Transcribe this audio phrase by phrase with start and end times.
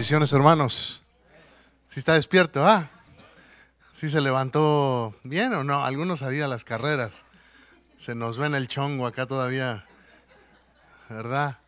[0.00, 1.02] Bendiciones, hermanos.
[1.88, 2.88] Si está despierto, ah.
[3.92, 5.84] Si se levantó bien o no.
[5.84, 7.26] Algunos había las carreras.
[7.98, 9.84] Se nos ven el chongo acá todavía.
[11.10, 11.58] ¿Verdad?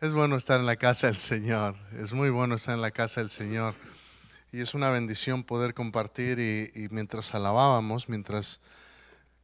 [0.00, 1.76] Es bueno estar en la casa del Señor.
[1.98, 3.74] Es muy bueno estar en la casa del Señor.
[4.52, 6.38] Y es una bendición poder compartir.
[6.38, 8.58] Y, mientras alabábamos, mientras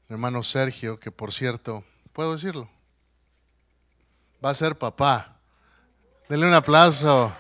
[0.09, 2.67] hermano Sergio, que por cierto, ¿puedo decirlo?
[4.43, 5.37] Va a ser papá.
[6.31, 7.31] Denle un aplauso.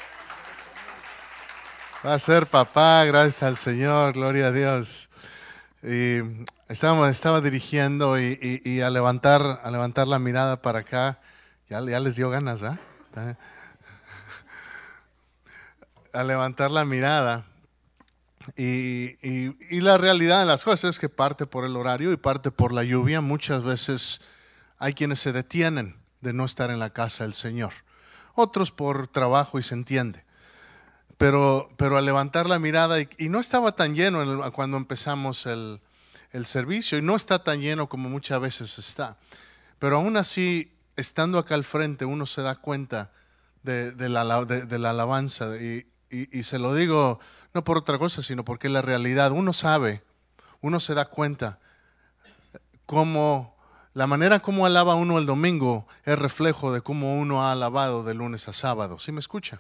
[2.06, 5.10] Va a ser papá, gracias al Señor, gloria a Dios.
[5.82, 6.18] Y
[6.68, 11.18] estaba, estaba dirigiendo y, a, levantar, a levantar la mirada para acá,
[11.68, 12.78] ya, ya les dio ganas, ¿ah?
[16.12, 17.44] A levantar la mirada.
[18.56, 22.52] Y, y, la realidad de las cosas es que parte por el horario y parte
[22.52, 23.20] por la lluvia.
[23.20, 24.20] Muchas veces
[24.78, 27.72] hay quienes se detienen de no estar en la casa del Señor.
[28.36, 30.25] Otros por trabajo y se entiende
[31.18, 35.80] pero, pero al levantar la mirada, y, no estaba tan lleno cuando empezamos el,
[36.44, 39.16] servicio, y no está tan lleno como muchas veces está,
[39.78, 43.10] pero aún así, estando acá al frente, uno se da cuenta
[43.62, 47.20] de, la, de, la, alabanza, y, y, se lo digo
[47.54, 50.02] no por otra cosa, sino porque la realidad, uno sabe,
[50.60, 51.58] uno se da cuenta
[52.84, 53.56] cómo
[53.94, 58.12] la manera como alaba uno el domingo es reflejo de cómo uno ha alabado de
[58.12, 58.98] lunes a sábado.
[58.98, 59.58] ¿Sí me escucha?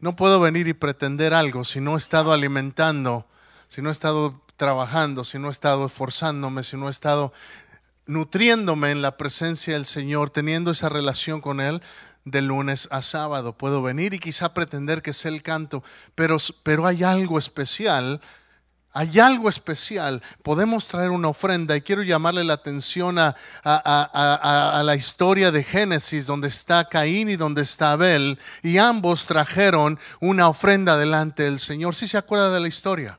[0.00, 3.26] No puedo venir y pretender algo si no he estado alimentando,
[3.68, 7.32] si no he estado trabajando, si no he estado esforzándome, si no he estado
[8.06, 11.82] nutriéndome en la presencia del Señor, teniendo esa relación con Él
[12.24, 13.56] de lunes a sábado.
[13.56, 15.84] Puedo venir y quizá pretender que sea el canto,
[16.14, 18.20] pero, pero hay algo especial
[18.92, 20.22] hay algo especial.
[20.42, 23.34] Podemos traer una ofrenda y quiero llamarle la atención a,
[24.84, 30.48] la historia de Génesis, donde está Caín y donde está Abel, y ambos trajeron una
[30.48, 31.94] ofrenda delante del Señor.
[31.94, 33.18] ¿Sí se acuerda de la historia?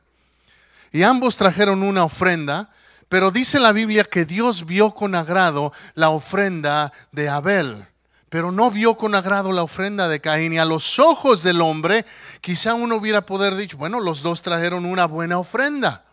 [0.92, 2.70] Y ambos trajeron una ofrenda,
[3.08, 7.88] pero dice la Biblia que Dios vio con agrado la ofrenda de Abel
[8.31, 10.53] pero no vio con agrado la ofrenda de Caín.
[10.53, 12.06] Y a los ojos del hombre,
[12.40, 16.06] quizá uno hubiera poder dicho, bueno, los dos trajeron una buena ofrenda.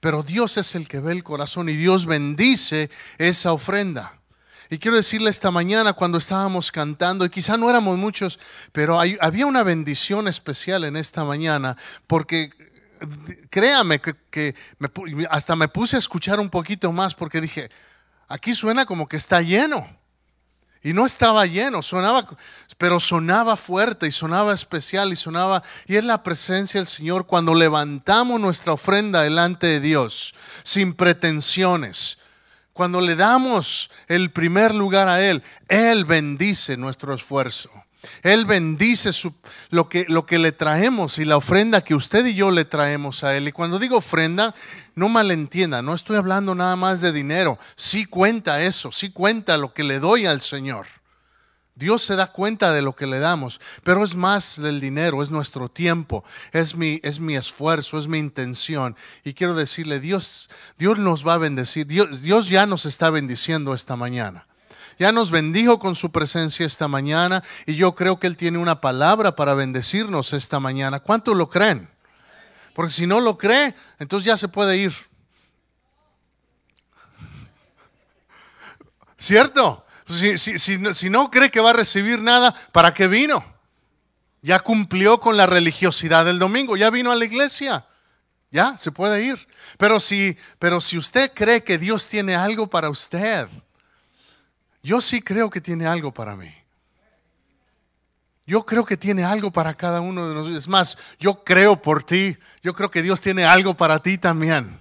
[0.00, 4.20] Pero Dios es el que ve el corazón y Dios bendice esa ofrenda.
[4.68, 8.38] Y quiero decirle esta mañana cuando estábamos cantando, y quizá no éramos muchos,
[8.70, 12.50] pero había una bendición especial en esta mañana, porque
[13.48, 14.54] créame que,
[15.30, 17.70] hasta me puse a escuchar un poquito más porque dije,
[18.28, 20.03] aquí suena como que está lleno.
[20.84, 22.28] Y no estaba lleno, sonaba,
[22.76, 27.54] pero sonaba fuerte y sonaba especial y sonaba, y es la presencia del Señor cuando
[27.54, 32.18] levantamos nuestra ofrenda delante de Dios, sin pretensiones.
[32.74, 37.70] Cuando le damos el primer lugar a Él, Él bendice nuestro esfuerzo.
[38.22, 39.10] Él bendice
[39.70, 43.24] lo, que, lo que le traemos y la ofrenda que usted y yo le traemos
[43.24, 43.48] a Él.
[43.48, 44.54] Y cuando digo ofrenda,
[44.94, 47.58] no malentienda, no estoy hablando nada más de dinero.
[47.76, 50.86] Sí cuenta eso, sí cuenta lo que le doy al Señor.
[51.76, 55.30] Dios se da cuenta de lo que le damos, pero es más del dinero, es
[55.30, 56.22] nuestro tiempo,
[56.52, 58.96] es mi, es mi esfuerzo, es mi intención.
[59.24, 63.74] Y quiero decirle, Dios, Dios nos va a bendecir, Dios, Dios ya nos está bendiciendo
[63.74, 64.46] esta mañana
[64.98, 68.80] ya nos bendijo con su presencia esta mañana y yo creo que Él tiene una
[68.80, 71.00] palabra para bendecirnos esta mañana.
[71.00, 71.88] ¿Cuánto lo creen?
[72.74, 74.94] Porque si no lo cree, entonces ya se puede ir.
[79.16, 79.84] ¿Cierto?
[80.08, 83.42] Si, si, no cree que va a recibir nada, ¿para qué vino?
[84.42, 87.86] Ya cumplió con la religiosidad del domingo, ya vino a la iglesia.
[88.50, 89.48] Ya, se puede ir.
[89.78, 93.48] Pero si, pero si usted cree que Dios tiene algo para usted,
[94.84, 96.54] yo sí creo que tiene algo para mí.
[98.46, 100.58] Yo creo que tiene algo para cada uno de nosotros.
[100.58, 102.36] Es más, yo creo por ti.
[102.62, 104.78] Yo creo que Dios tiene algo para ti también.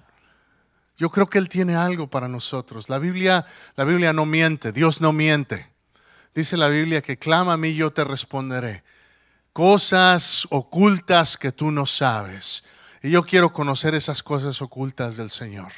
[0.97, 2.89] Yo creo que Él tiene algo para nosotros.
[2.89, 3.45] La Biblia,
[3.77, 5.71] la Biblia no miente, Dios no miente.
[6.35, 8.83] Dice la Biblia que clama a mí yo te responderé.
[9.53, 12.65] Cosas ocultas que tú no sabes.
[13.01, 15.71] Y yo quiero conocer esas cosas ocultas del Señor.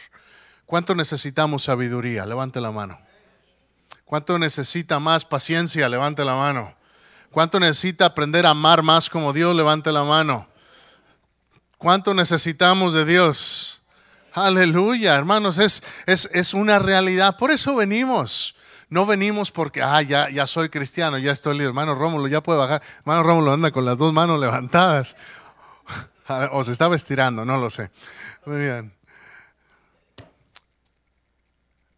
[0.66, 2.26] ¿Cuánto necesitamos sabiduría?
[2.26, 3.05] Levante la mano.
[4.06, 5.90] ¿Cuánto necesita más paciencia?
[5.90, 6.74] Levante la mano.
[7.32, 9.56] ¿Cuánto necesita aprender a amar más como Dios?
[9.56, 10.48] Levante la mano.
[11.78, 13.82] ¿Cuánto necesitamos de Dios?
[14.32, 17.38] Aleluya, hermanos, es, es, es una realidad.
[17.38, 18.56] Por eso venimos.
[18.90, 21.68] No venimos porque, ah, ya, ya soy cristiano, ya estoy libre.
[21.68, 22.84] Hermano Rómulo, ya puede bajar.
[23.00, 25.16] Hermano Rómulo anda con las dos manos levantadas.
[26.54, 27.92] O se estaba estirando, no lo sé.
[28.48, 28.92] Muy bien.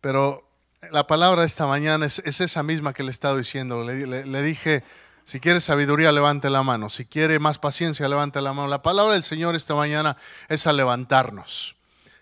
[0.02, 0.47] Pero
[0.92, 3.84] la palabra esta mañana es, esa misma que le he estado diciendo.
[3.84, 4.84] Le, dije,
[5.24, 6.90] Si quiere sabiduría, levante la mano.
[6.90, 8.68] Si quiere más paciencia, levante la mano.
[8.68, 10.18] La palabra del Señor esta mañana
[10.48, 11.76] es a levantarnos.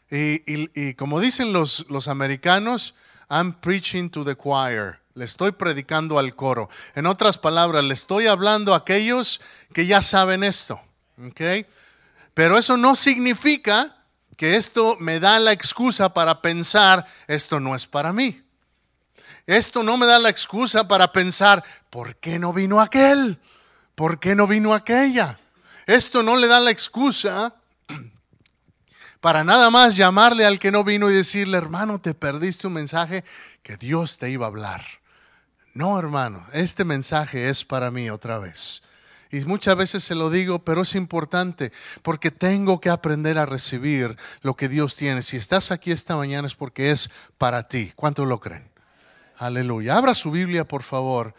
[0.09, 2.95] Y, como dicen los, los americanos,
[3.29, 4.99] I'm preaching to the choir.
[5.13, 6.69] Le estoy predicando al coro.
[6.93, 9.39] En otras palabras, le estoy hablando a aquellos
[9.73, 10.81] que ya saben esto.
[11.29, 11.65] ¿okay?
[12.33, 13.95] Pero eso no significa
[14.35, 18.44] que esto me da la excusa para pensar, esto no es para mí.
[19.45, 23.39] Esto no me da la excusa para pensar, ¿por qué no vino aquel?
[23.93, 25.39] ¿Por qué no vino aquella?
[25.85, 27.53] Esto no le da la excusa
[29.21, 33.23] para nada más llamarle al que no vino y decirle, hermano, te perdiste un mensaje
[33.61, 34.83] que Dios te iba a hablar.
[35.75, 38.81] No, hermano, este mensaje es para mí otra vez.
[39.31, 41.71] Y muchas veces se lo digo, pero es importante
[42.01, 45.21] porque tengo que aprender a recibir lo que Dios tiene.
[45.21, 47.91] Si estás aquí esta mañana es porque es para ti.
[47.95, 48.74] ¿Cuántos lo creen?
[49.37, 49.97] Aleluya.
[49.97, 51.33] Abra su Biblia, por favor.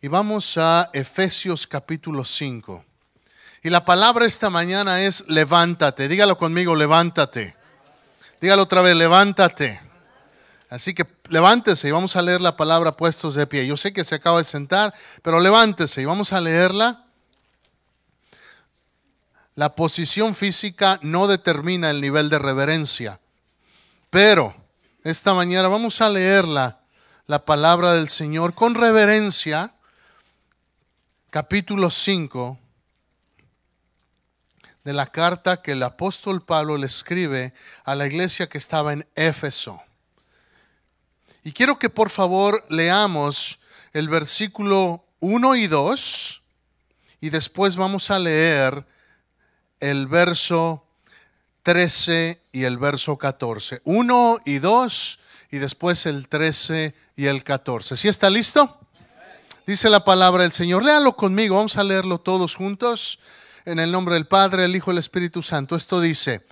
[0.00, 2.84] Y vamos a Efesios capítulo 5.
[3.62, 6.08] Y la palabra esta mañana es levántate.
[6.08, 7.54] Dígalo conmigo, levántate.
[8.40, 9.78] Dígalo otra vez, levántate.
[10.70, 13.66] Así que levántese y vamos a leer la palabra puestos de pie.
[13.66, 17.04] Yo sé que se acaba de sentar, pero levántese y vamos a leerla.
[19.54, 23.20] La posición física no determina el nivel de reverencia,
[24.10, 24.54] pero
[25.02, 26.80] esta mañana vamos a leerla
[27.26, 29.74] la palabra del Señor con reverencia,
[31.30, 32.56] capítulo 5
[34.84, 37.52] de la carta que el apóstol Pablo le escribe
[37.84, 39.82] a la iglesia que estaba en Éfeso.
[41.42, 43.58] Y quiero que por favor leamos
[43.92, 46.42] el versículo 1 y 2
[47.20, 48.86] y después vamos a leer
[49.80, 50.86] el verso
[51.64, 53.82] 13 y el verso 14.
[53.84, 55.18] 1 y 2
[55.50, 57.96] y después el 13 y el 14.
[57.96, 58.78] ¿Sí está listo?
[59.66, 60.84] Dice la palabra del Señor.
[60.84, 63.18] Léalo conmigo, vamos a leerlo todos juntos.
[63.64, 65.74] En el nombre del Padre, el Hijo y el Espíritu Santo.
[65.74, 66.46] Esto dice,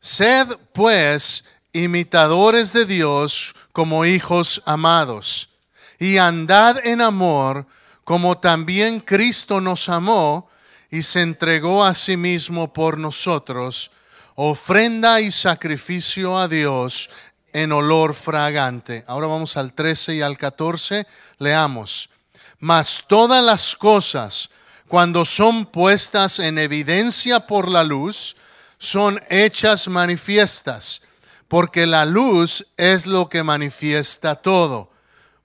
[0.00, 1.44] sed pues
[1.74, 5.50] imitadores de Dios como hijos amados,
[5.98, 7.66] y andad en amor
[8.04, 10.48] como también Cristo nos amó
[10.90, 13.90] y se entregó a sí mismo por nosotros,
[14.36, 17.10] ofrenda y sacrificio a Dios
[17.54, 19.04] en olor fragante.
[19.06, 21.06] Ahora vamos al 13 y al 14,
[21.38, 22.10] leamos.
[22.58, 24.50] Mas todas las cosas,
[24.88, 28.34] cuando son puestas en evidencia por la luz,
[28.78, 31.00] son hechas manifiestas,
[31.46, 34.90] porque la luz es lo que manifiesta todo.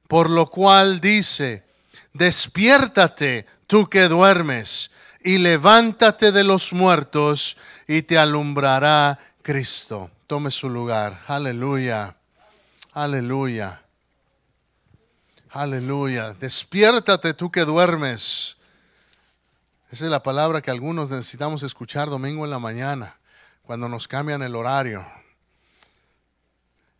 [0.07, 1.63] Por lo cual dice,
[2.11, 4.89] despiértate tú que duermes,
[5.23, 7.55] y levántate de los muertos,
[7.87, 11.23] y te alumbrará Cristo tome su lugar.
[11.25, 12.15] Aleluya.
[12.93, 13.81] Aleluya.
[15.49, 16.33] Aleluya.
[16.33, 18.55] Despiértate tú que duermes.
[19.89, 23.17] Esa es la palabra que algunos necesitamos escuchar domingo en la mañana,
[23.63, 25.03] cuando nos cambian el horario.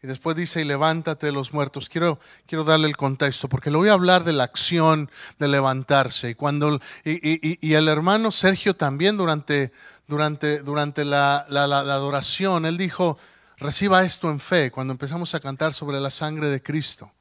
[0.02, 1.90] Y después dice, y levántate de los muertos.
[1.90, 6.30] Quiero, quiero darle el contexto, porque le voy a hablar de la acción de levantarse.
[6.30, 9.74] Y, cuando, y, y el hermano Sergio también durante,
[10.08, 13.18] durante, durante la, la, adoración, él dijo,
[13.58, 17.12] reciba esto en fe, cuando empezamos a cantar sobre la sangre de Cristo.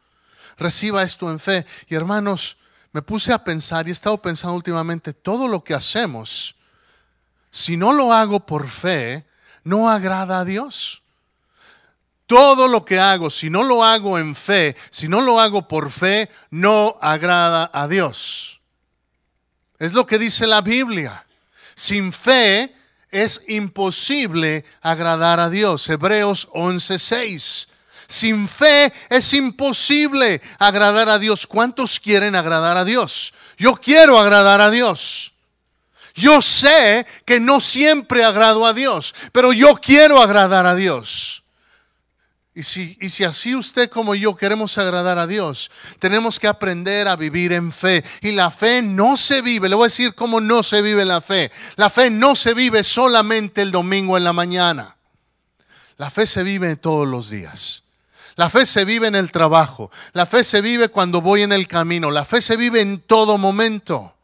[0.56, 1.66] Reciba esto en fe.
[1.88, 2.56] Y hermanos,
[2.92, 6.56] me puse a pensar y he estado pensando últimamente, todo lo que hacemos,
[7.50, 9.26] si no lo hago por fe,
[9.64, 11.02] no agrada a Dios.
[12.28, 15.90] Todo lo que hago, si no lo hago en fe, si no lo hago por
[15.90, 18.60] fe, no agrada a Dios.
[19.78, 21.24] Es lo que dice la Biblia.
[21.74, 22.74] Sin fe
[23.10, 25.88] es imposible agradar a Dios.
[25.88, 27.66] Hebreos 11:6.
[28.06, 31.46] Sin fe es imposible agradar a Dios.
[31.46, 33.32] ¿Cuántos quieren agradar a Dios?
[33.56, 35.32] Yo quiero agradar a Dios.
[36.14, 41.37] Yo sé que no siempre agrado a Dios, pero yo quiero agradar a Dios.
[42.58, 47.06] Y si, y si así usted como yo queremos agradar a Dios, tenemos que aprender
[47.06, 48.02] a vivir en fe.
[48.20, 51.20] Y la fe no se vive, le voy a decir cómo no se vive la
[51.20, 51.52] fe.
[51.76, 54.96] La fe no se vive solamente el domingo en la mañana.
[55.98, 57.84] La fe se vive todos los días.
[58.34, 59.92] La fe se vive en el trabajo.
[60.12, 62.10] La fe se vive cuando voy en el camino.
[62.10, 64.16] La fe se vive en todo momento.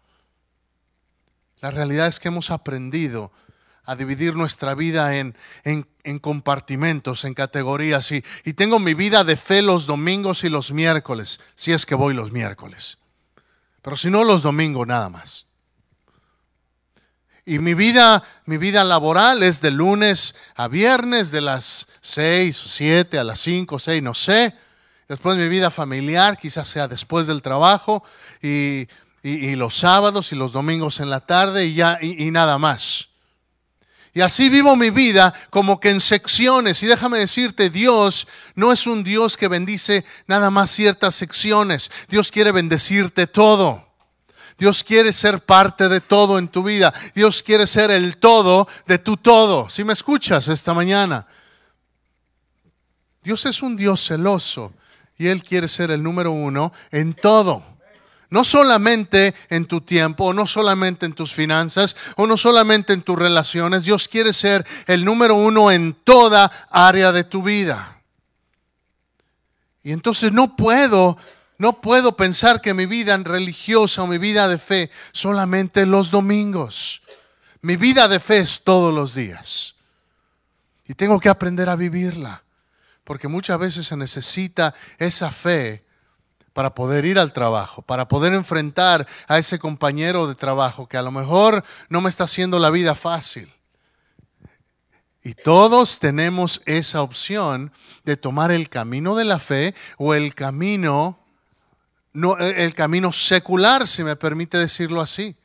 [1.61, 3.31] La realidad es que hemos aprendido
[3.85, 8.11] a dividir nuestra vida en, en, compartimentos, en categorías.
[8.13, 11.95] Y, y tengo mi vida de fe los domingos y los miércoles, si es que
[11.95, 12.99] voy los miércoles.
[13.83, 15.47] Pero si no, los domingos nada más.
[17.47, 22.69] Y mi vida, mi vida laboral es de lunes a viernes, de las seis o
[22.69, 24.55] siete a las cinco o seis, no sé.
[25.09, 28.03] Después mi vida familiar, quizás sea después del trabajo.
[28.41, 28.89] Y
[29.25, 33.09] y, los sábados y los domingos en la tarde y ya y nada más.
[34.15, 36.81] Y así vivo mi vida como que en secciones.
[36.85, 41.91] Y déjame decirte, Dios no es un Dios que bendice nada más ciertas secciones.
[42.09, 43.85] Dios quiere bendecirte todo.
[44.57, 46.95] Dios quiere ser parte de todo en tu vida.
[47.13, 49.69] Dios quiere ser el todo de tu todo.
[49.69, 51.27] Si me escuchas esta mañana.
[53.25, 54.73] Dios es un Dios celoso
[55.19, 57.74] y Él quiere ser el número uno en todo.
[58.35, 63.03] No solamente en tu tiempo, o no solamente en tus finanzas, o no solamente en
[63.03, 63.85] tus relaciones.
[63.85, 68.01] Dios quiere ser el número uno en toda área de tu vida.
[69.85, 71.17] Y entonces no puedo,
[71.59, 77.03] no puedo pensar que mi vida religiosa o mi vida de fe solamente los domingos.
[77.61, 79.77] Mi vida de fe es todos los días.
[80.89, 82.43] Y tengo que aprender a vivirla.
[83.05, 85.84] Porque muchas veces se necesita esa fe
[86.55, 91.03] para poder ir al trabajo, para poder enfrentar a ese compañero de trabajo que a
[91.03, 93.53] lo mejor no me está haciendo la vida fácil.
[95.23, 97.73] Y todos tenemos esa opción
[98.05, 101.19] de tomar el camino de la fe o el camino
[102.13, 105.37] no, el camino secular, si me permite decirlo así.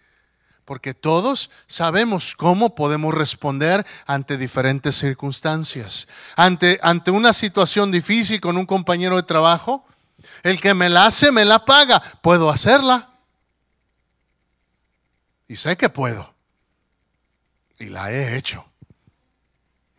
[0.63, 6.07] Porque todos sabemos cómo podemos responder ante diferentes circunstancias.
[6.35, 9.88] Ante, ante una situación difícil con un compañero de trabajo,
[10.43, 12.01] el que me la hace, me la paga.
[12.21, 13.09] Puedo hacerla.
[15.47, 16.33] Y sé que puedo.
[17.79, 18.65] Y la he hecho.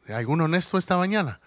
[0.07, 1.41] ¿Hay algún honesto esta mañana?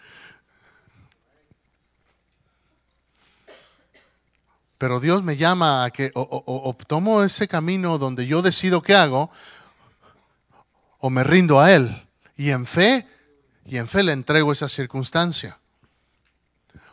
[4.78, 9.32] Pero Dios me llama a que o, tomo ese camino donde yo decido qué hago,
[11.00, 12.06] o me rindo a Él.
[12.36, 13.08] Y en fe,
[13.66, 15.58] y en fe le entrego esa circunstancia.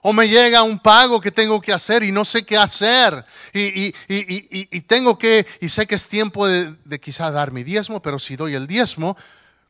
[0.02, 3.25] O me llega un pago que tengo que hacer y no sé qué hacer.
[3.52, 8.37] Y, tengo que, y sé que es tiempo de, quizá dar mi diezmo, pero si
[8.37, 9.16] doy el diezmo,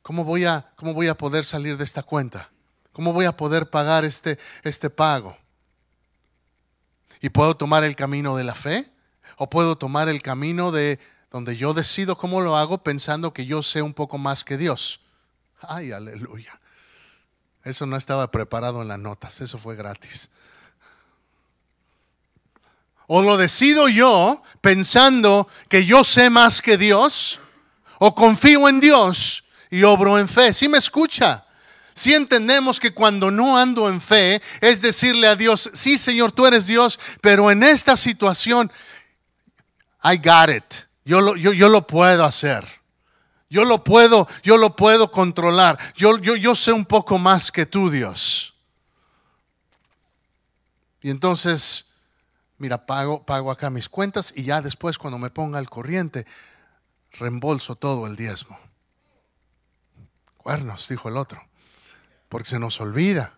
[0.02, 2.50] ¿cómo voy a, cómo voy a poder salir de esta cuenta?
[2.92, 5.36] ¿Cómo voy a poder pagar este, este pago?
[7.20, 8.90] ¿Y puedo tomar el camino de la fe?
[9.36, 10.98] ¿O puedo tomar el camino de
[11.30, 15.00] donde yo decido cómo lo hago pensando que yo sé un poco más que Dios?
[15.60, 16.59] Ay, aleluya.
[17.64, 20.30] Eso no estaba preparado en las notas, eso fue gratis.
[23.06, 27.40] O lo decido yo pensando que yo sé más que Dios,
[27.98, 30.52] o confío en Dios y obro en fe.
[30.52, 31.44] ¿Sí me escucha?
[31.92, 36.46] Si entendemos que cuando no ando en fe es decirle a Dios, sí Señor, tú
[36.46, 38.72] eres Dios, pero en esta situación,
[40.02, 40.74] I got it,
[41.04, 42.79] yo yo, yo lo puedo hacer.
[43.50, 45.76] Yo lo puedo, yo lo puedo controlar.
[45.96, 48.54] Yo, yo, yo sé un poco más que tú, Dios.
[51.02, 51.86] Y entonces,
[52.58, 56.26] mira, pago, pago acá mis cuentas y ya después cuando me ponga el corriente,
[57.12, 58.56] reembolso todo el diezmo.
[60.36, 61.42] Cuernos, dijo el otro,
[62.28, 63.34] porque se nos olvida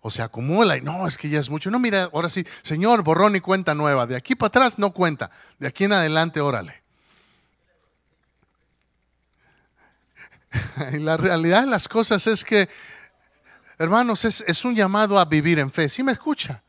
[0.00, 1.70] o se acumula y no, es que ya es mucho.
[1.70, 4.06] No, mira, ahora sí, Señor, borrón y cuenta nueva.
[4.06, 6.79] De aquí para atrás no cuenta, de aquí en adelante, órale.
[10.92, 12.68] Y la realidad de las cosas es que,
[13.78, 15.88] hermanos, es, un llamado a vivir en fe.
[15.88, 16.62] ¿Sí me escucha?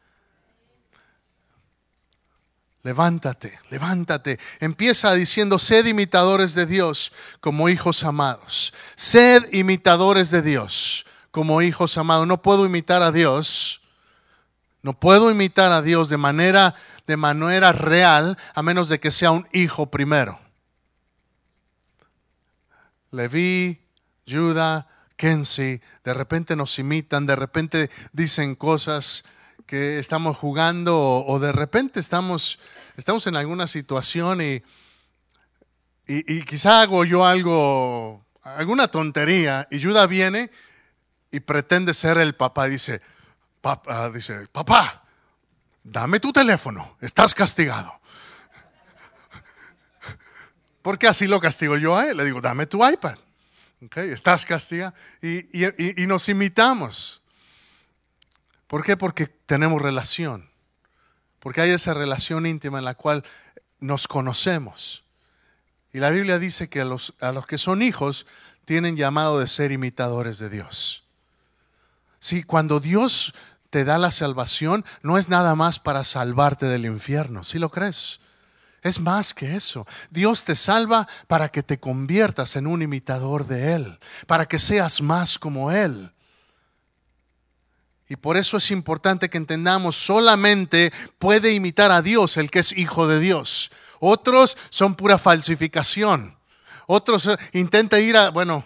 [2.83, 4.39] Levántate, levántate.
[4.59, 8.73] Empieza diciendo, sed imitadores de Dios como hijos amados.
[8.95, 12.27] Sed imitadores de Dios como hijos amados.
[12.27, 13.81] No puedo imitar a Dios.
[14.81, 16.73] No puedo imitar a Dios de manera,
[17.05, 20.39] de manera real a menos de que sea un hijo primero.
[23.11, 23.79] Leví,
[24.27, 24.87] Judah,
[25.17, 29.23] Kenzie, de repente nos imitan, de repente dicen cosas
[29.67, 32.59] que estamos jugando o, de repente estamos,
[32.97, 34.63] estamos en alguna situación y,
[36.07, 40.49] y, quizá hago yo algo, alguna tontería y Judah viene
[41.31, 43.01] y pretende ser el papá dice,
[43.61, 45.03] papá, dice, papá,
[45.83, 48.00] dame tu teléfono, estás castigado.
[50.81, 52.17] Porque así lo castigo yo a él.
[52.17, 53.17] Le digo, dame tu iPad.
[53.95, 54.93] estás castigado.
[55.21, 57.21] Y, y, nos imitamos.
[58.67, 58.97] ¿Por qué?
[58.97, 60.49] Porque tenemos relación.
[61.39, 63.23] Porque hay esa relación íntima en la cual
[63.79, 65.03] nos conocemos.
[65.93, 68.25] Y la Biblia dice que a los, a los que son hijos
[68.65, 71.03] tienen llamado de ser imitadores de Dios.
[72.19, 73.33] Sí, cuando Dios
[73.71, 77.43] te da la salvación, no es nada más para salvarte del infierno.
[77.43, 78.20] ¿Sí lo crees?
[78.81, 79.85] Es más que eso.
[80.09, 85.01] Dios te salva para que te conviertas en un imitador de Él, para que seas
[85.01, 86.11] más como Él.
[88.09, 92.75] Y por eso es importante que entendamos, solamente puede imitar a Dios el que es
[92.77, 93.71] hijo de Dios.
[93.99, 96.35] Otros son pura falsificación.
[96.87, 98.65] Otros eh, intenta ir a, bueno,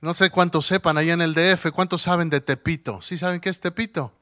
[0.00, 3.00] no sé cuántos sepan allá en el DF, cuántos saben de Tepito.
[3.00, 4.12] ¿Sí saben qué es Tepito?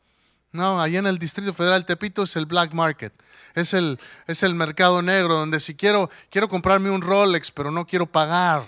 [0.52, 3.12] No, allá en el Distrito Federal Tepito es el black market.
[3.54, 7.86] Es el, es el mercado negro donde si quiero, quiero comprarme un Rolex, pero no
[7.86, 8.66] quiero pagar.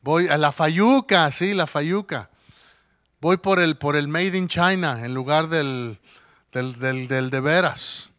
[0.00, 2.30] Voy a la Fayuca, sí, la Fayuca.
[3.20, 6.00] Voy por el, por el Made in China en lugar del,
[6.50, 8.10] del, del, de veras.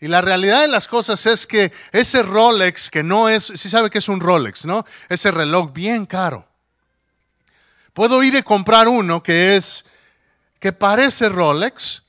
[0.00, 3.90] Y la realidad de las cosas es que ese Rolex, que no es, sí sabe
[3.90, 4.84] que es un Rolex, ¿no?
[5.08, 6.46] Ese reloj bien caro.
[7.92, 9.84] Puedo ir y comprar uno que es,
[10.58, 12.02] que parece Rolex,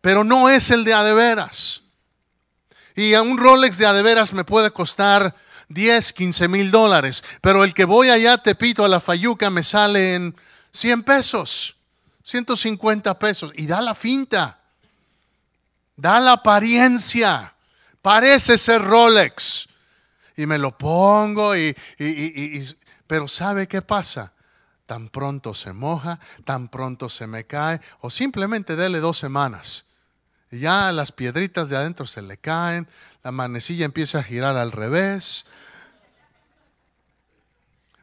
[0.00, 1.82] pero no es el de adeveras.
[2.94, 5.34] Y a un Rolex de adeveras me puede costar
[5.68, 9.62] 10, 15 mil dólares, pero el que voy allá, te pito a la Fayuca, me
[9.62, 10.36] sale en
[10.70, 11.76] 100 pesos,
[12.22, 14.60] 150 pesos, y da la finta
[15.96, 17.54] da la apariencia,
[18.02, 19.68] parece ser Rolex.
[20.36, 21.74] Y me lo pongo y,
[23.06, 24.32] pero ¿sabe qué pasa?
[24.86, 29.84] Tan pronto se moja, tan pronto se me cae, o simplemente dele dos semanas.
[30.50, 32.88] Ya las piedritas de adentro se le caen,
[33.22, 35.44] la manecilla empieza a girar al revés.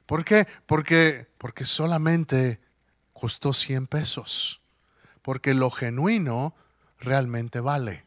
[0.05, 0.45] ¿Por qué?
[0.65, 2.59] Porque, porque solamente
[3.13, 4.59] costó 100 pesos.
[5.21, 6.53] Porque lo genuino
[6.99, 8.03] realmente vale.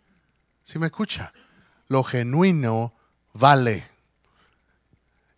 [0.62, 1.32] ¿Sí me escucha?
[1.88, 2.92] Lo genuino
[3.32, 3.95] vale.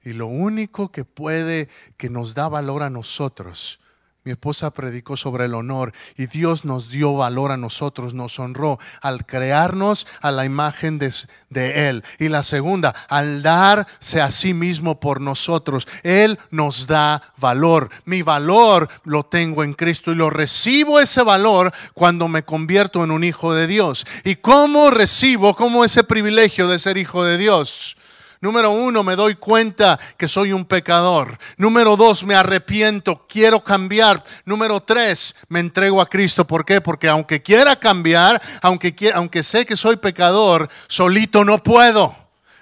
[0.05, 3.81] Y lo único que puede, que nos da valor a nosotros,
[4.29, 8.79] mi esposa predicó sobre el honor y Dios nos dio valor a nosotros, nos honró
[9.01, 11.15] al crearnos a la imagen de,
[11.49, 12.05] de, Él.
[12.19, 15.89] Y la segunda, al darse a sí mismo por nosotros.
[16.03, 17.89] Él nos da valor.
[18.05, 23.13] Mi valor lo tengo en Cristo y lo recibo ese valor cuando me convierto en
[23.13, 24.05] un hijo de Dios.
[24.25, 27.97] ¿Y cómo recibo, cómo ese privilegio de ser hijo de Dios?
[28.41, 31.39] Número uno, me doy cuenta que soy un pecador.
[31.57, 34.25] Número dos, me arrepiento, quiero cambiar.
[34.45, 36.47] Número tres, me entrego a Cristo.
[36.47, 36.81] ¿Por qué?
[36.81, 42.17] Porque aunque quiera cambiar, aunque, aunque sé que soy pecador, solito no puedo.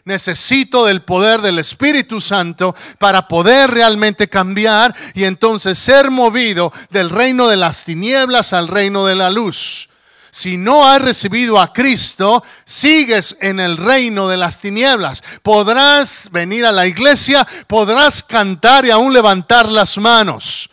[0.07, 7.11] Necesito del poder del Espíritu Santo para poder realmente cambiar y entonces ser movido del
[7.11, 9.89] reino de las tinieblas al reino de la luz
[10.37, 15.23] si no has recibido a Cristo, sigues en el reino de las tinieblas.
[15.43, 20.69] Podrás venir a la iglesia, podrás cantar y aún levantar las manos.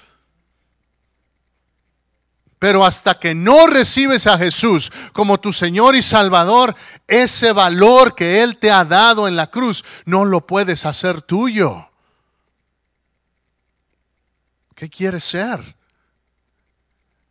[2.59, 6.75] Pero hasta que no recibes a Jesús como tu Señor y Salvador,
[7.07, 11.89] ese valor que Él te ha dado en la cruz, no lo puedes hacer tuyo.
[14.75, 15.77] ¿Qué quieres ser?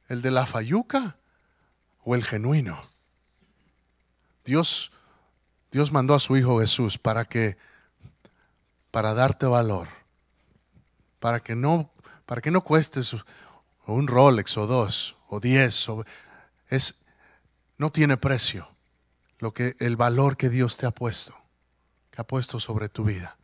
[0.09, 1.19] ¿El de la fayuca?
[2.05, 2.81] O el genuino.
[4.45, 4.93] Dios,
[5.71, 7.57] Dios mandó a su Hijo Jesús para que,
[8.91, 9.89] para darte valor,
[11.21, 11.91] para que no,
[12.27, 13.17] para que no cuestes
[13.87, 15.87] un Rolex o dos o diez,
[16.69, 16.95] es,
[17.79, 18.69] no tiene precio
[19.39, 21.35] lo que, el valor que Dios te ha puesto,
[22.11, 23.37] que ha puesto sobre tu vida.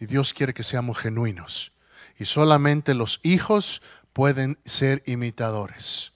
[0.00, 1.72] Y Dios quiere que seamos genuinos.
[2.18, 3.82] Y solamente los hijos
[4.12, 6.12] pueden ser imitadores.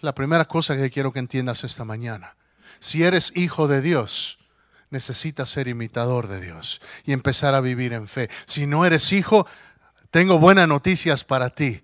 [0.00, 2.36] La primera cosa que quiero que entiendas esta mañana.
[2.78, 4.38] Si eres hijo de Dios,
[4.90, 8.28] necesitas ser imitador de Dios y empezar a vivir en fe.
[8.46, 9.46] Si no eres hijo,
[10.10, 11.82] tengo buenas noticias para ti.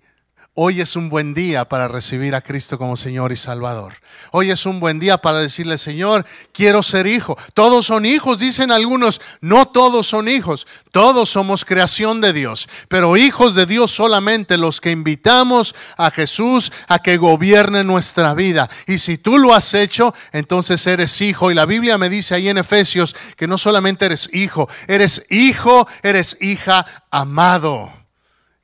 [0.59, 3.93] Hoy es un buen día para recibir a Cristo como Señor y Salvador.
[4.31, 7.37] Hoy es un buen día para decirle, Señor, quiero ser hijo.
[7.53, 9.21] Todos son hijos, dicen algunos.
[9.39, 10.65] No todos son hijos.
[10.91, 12.67] Todos somos creación de Dios.
[12.87, 18.67] Pero hijos de Dios solamente los que invitamos a Jesús a que gobierne nuestra vida.
[18.87, 21.51] Y si tú lo has hecho, entonces eres hijo.
[21.51, 25.87] Y la Biblia me dice ahí en Efesios que no solamente eres hijo, eres hijo,
[26.01, 28.06] eres hija amado.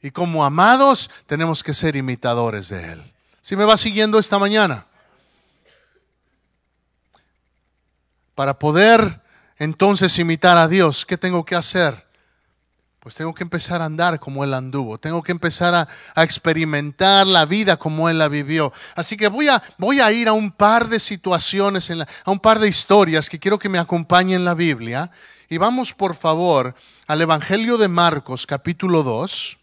[0.04, 3.13] Y como amados tenemos que ser imitadores de Él.
[3.42, 4.86] ¿Si me va siguiendo esta mañana?
[8.36, 9.22] Para poder
[9.58, 12.06] entonces imitar a Dios, ¿qué tengo que hacer?
[13.00, 15.88] Pues tengo que empezar a andar como Él anduvo, tengo que empezar a,
[16.22, 18.74] experimentar la vida como Él la vivió.
[18.96, 22.60] Así que voy a, voy a ir a un par de situaciones, a un par
[22.60, 25.12] de historias que quiero que me acompañen en la Biblia.
[25.48, 26.76] Y vamos por favor
[27.08, 29.60] al Evangelio de Marcos capítulo 2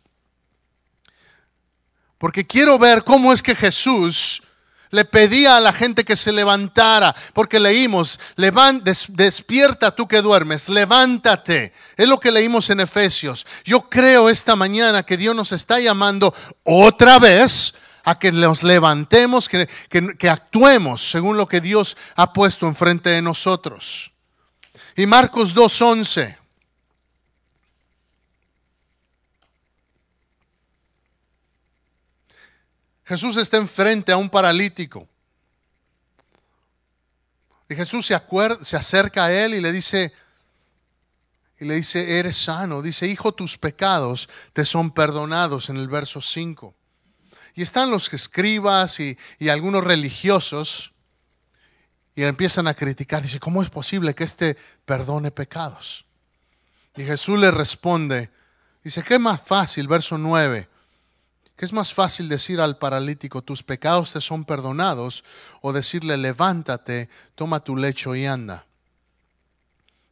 [2.21, 4.43] porque quiero ver cómo es que Jesús
[4.91, 11.73] le pedía a la gente que se levantara, porque leímos, despierta tú que duermes, levántate.
[11.97, 13.47] Es lo que leímos en Efesios.
[13.65, 17.73] Yo creo esta mañana que Dios nos está llamando otra vez
[18.05, 23.23] a que nos levantemos, que, que actuemos según lo que Dios ha puesto enfrente de
[23.23, 24.13] nosotros.
[24.95, 26.40] Y Marcos 2.11.
[33.11, 35.09] Jesús está enfrente a un paralítico.
[37.69, 38.17] Y Jesús se,
[38.63, 40.13] se acerca a él y le dice,
[41.59, 42.83] y le dice, eres sano.
[42.83, 46.73] Dice, hijo, tus pecados te son perdonados en el verso 5.
[47.57, 50.93] Y están los escribas y, y algunos religiosos
[52.15, 53.25] y empiezan a criticar.
[53.25, 56.07] Dice, ¿cómo es posible que éste perdone pecados?
[56.95, 58.31] Y Jesús le responde,
[58.85, 59.89] dice, ¿qué más fácil?
[59.89, 60.69] Verso 9.
[61.61, 65.25] ¿Qué es más fácil decir al paralítico, tus pecados te son perdonados?
[65.61, 68.65] O decirle, levántate, toma tu lecho y anda.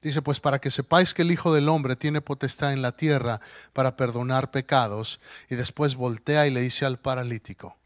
[0.02, 3.40] Dice, pues para que sepáis que el Hijo del Hombre tiene potestad en la tierra
[3.72, 5.20] para perdonar pecados.
[5.48, 7.78] Y después voltea y le dice al paralítico,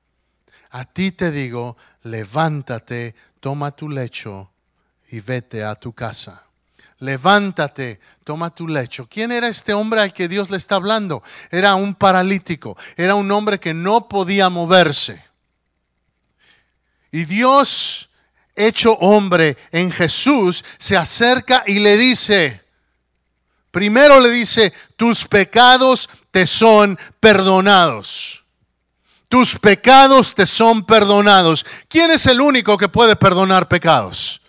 [0.70, 4.50] a ti te digo, levántate, toma tu lecho
[5.08, 6.46] y vete a tu casa.
[7.02, 9.08] Levántate, toma tu lecho.
[9.10, 11.20] ¿Quién era este hombre al que Dios le está hablando?
[11.50, 15.24] Era un paralítico, era un hombre que no podía moverse.
[17.10, 18.08] Y Dios
[18.54, 22.62] hecho hombre en Jesús, se acerca y le dice,
[23.72, 28.44] primero le dice, tus pecados te son perdonados.
[29.28, 31.66] Tus pecados te son perdonados.
[31.88, 34.41] ¿Quién es el único que puede perdonar pecados?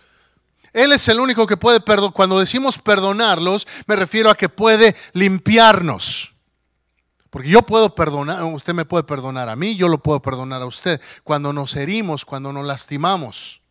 [0.74, 2.14] Él es el único que puede perdonar.
[2.14, 6.34] Cuando decimos perdonarlos, me refiero a que puede limpiarnos.
[7.30, 10.66] Porque yo puedo perdonar, usted me puede perdonar a mí, yo lo puedo perdonar a
[10.66, 11.02] usted.
[11.24, 13.64] Cuando nos herimos, cuando nos lastimamos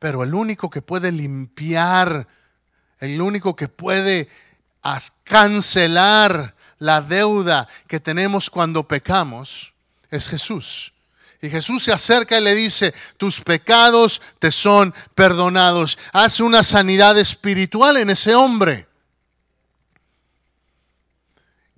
[0.00, 2.26] pero el único que puede limpiar,
[2.98, 4.28] el único que puede
[5.24, 9.74] cancelar la deuda que tenemos cuando pecamos,
[10.10, 10.94] es Jesús.
[11.42, 15.98] Y Jesús se acerca y le dice, tus pecados te son perdonados.
[16.12, 18.86] Hace una sanidad espiritual en ese hombre.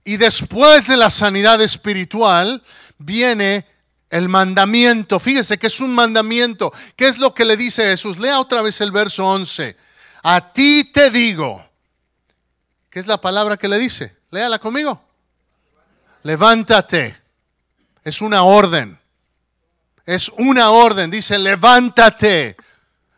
[0.04, 2.62] Y después de la sanidad espiritual
[2.98, 3.66] viene
[4.10, 6.72] el mandamiento, fíjese que es un mandamiento.
[6.96, 8.18] ¿Qué es lo que le dice Jesús?
[8.18, 9.76] Lea otra vez el verso 11.
[10.24, 11.64] A ti te digo.
[12.90, 14.16] ¿Qué es la palabra que le dice?
[14.30, 15.02] Léala conmigo.
[16.24, 17.16] Levántate.
[18.04, 18.98] Es una orden.
[20.04, 21.10] Es una orden.
[21.10, 22.56] Dice, levántate.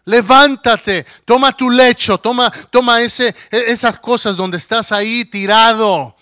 [0.06, 3.06] Levántate, toma tu lecho, toma, toma e,
[3.50, 6.14] esas cosas donde estás ahí tirado,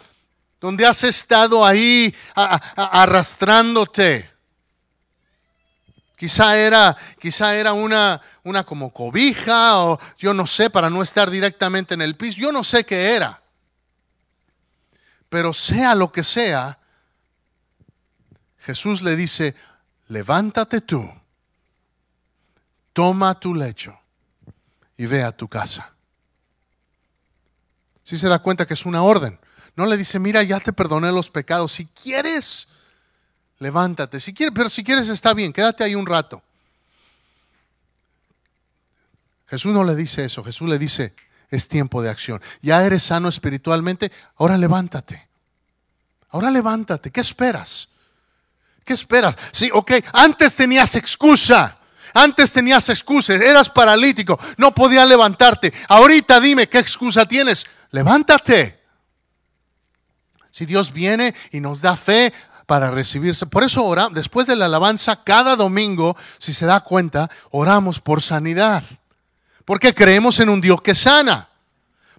[0.60, 2.14] donde has estado ahí
[2.76, 4.30] arrastrándote.
[6.16, 11.28] Quizá era, quizá era una, una como cobija o yo no sé, para no estar
[11.28, 12.38] directamente en el piso.
[12.38, 13.42] Yo no sé qué era.
[15.28, 16.78] Pero sea lo que sea,
[18.60, 19.56] Jesús le dice,
[20.08, 21.10] levántate tú,
[22.92, 23.98] toma tu lecho
[24.96, 25.94] y ve a tu casa.
[28.04, 29.38] Si se da cuenta que es una orden.
[29.74, 31.72] No le dice, mira, ya te perdoné los pecados.
[31.72, 32.68] Si quieres,
[33.58, 34.20] levántate.
[34.20, 36.42] Si quieres, pero si quieres está bien, quédate ahí un rato.
[39.46, 41.14] Jesús no le dice eso, Jesús le dice,
[41.50, 42.40] es tiempo de acción.
[42.62, 45.28] Ya eres sano espiritualmente, ahora levántate.
[46.30, 47.88] Ahora levántate, ¿qué esperas?
[48.84, 49.36] ¿Qué esperas?
[49.52, 51.78] Sí, ok, antes tenías excusa.
[52.14, 55.72] Antes tenías excusas, eras paralítico, no podías levantarte.
[55.88, 57.64] Ahorita dime qué excusa tienes.
[57.90, 58.80] Levántate.
[60.50, 62.30] Si Dios viene y nos da fe,
[62.72, 63.44] para recibirse.
[63.44, 68.22] Por eso oramos, después de la alabanza, cada domingo, si se da cuenta, oramos por
[68.22, 68.82] sanidad.
[69.66, 71.50] Porque creemos en un Dios que sana.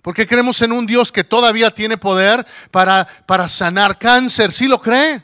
[0.04, 4.52] Porque creemos en un Dios que todavía tiene poder para, para sanar cáncer.
[4.52, 5.24] ¿Sí lo cree?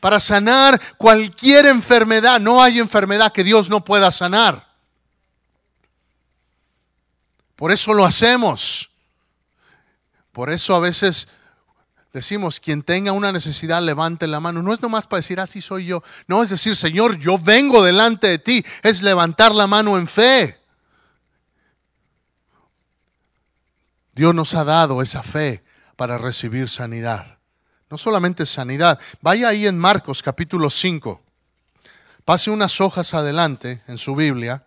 [0.00, 2.40] Para sanar cualquier enfermedad.
[2.40, 4.68] No hay enfermedad que Dios no pueda sanar.
[7.56, 8.90] Por eso lo hacemos.
[10.32, 11.26] Por eso a veces
[12.12, 14.62] decimos, quien tenga una necesidad, levante la mano.
[14.62, 16.02] No es nomás para decir, así soy yo.
[16.26, 18.64] No es decir, Señor, yo vengo delante de ti.
[18.82, 20.60] Es levantar la mano en fe.
[24.12, 25.62] Dios nos ha dado esa fe
[25.96, 27.37] para recibir sanidad.
[27.90, 28.98] No solamente sanidad.
[29.22, 31.22] Vaya ahí en Marcos capítulo 5.
[32.24, 34.62] Pase unas hojas adelante en su Biblia.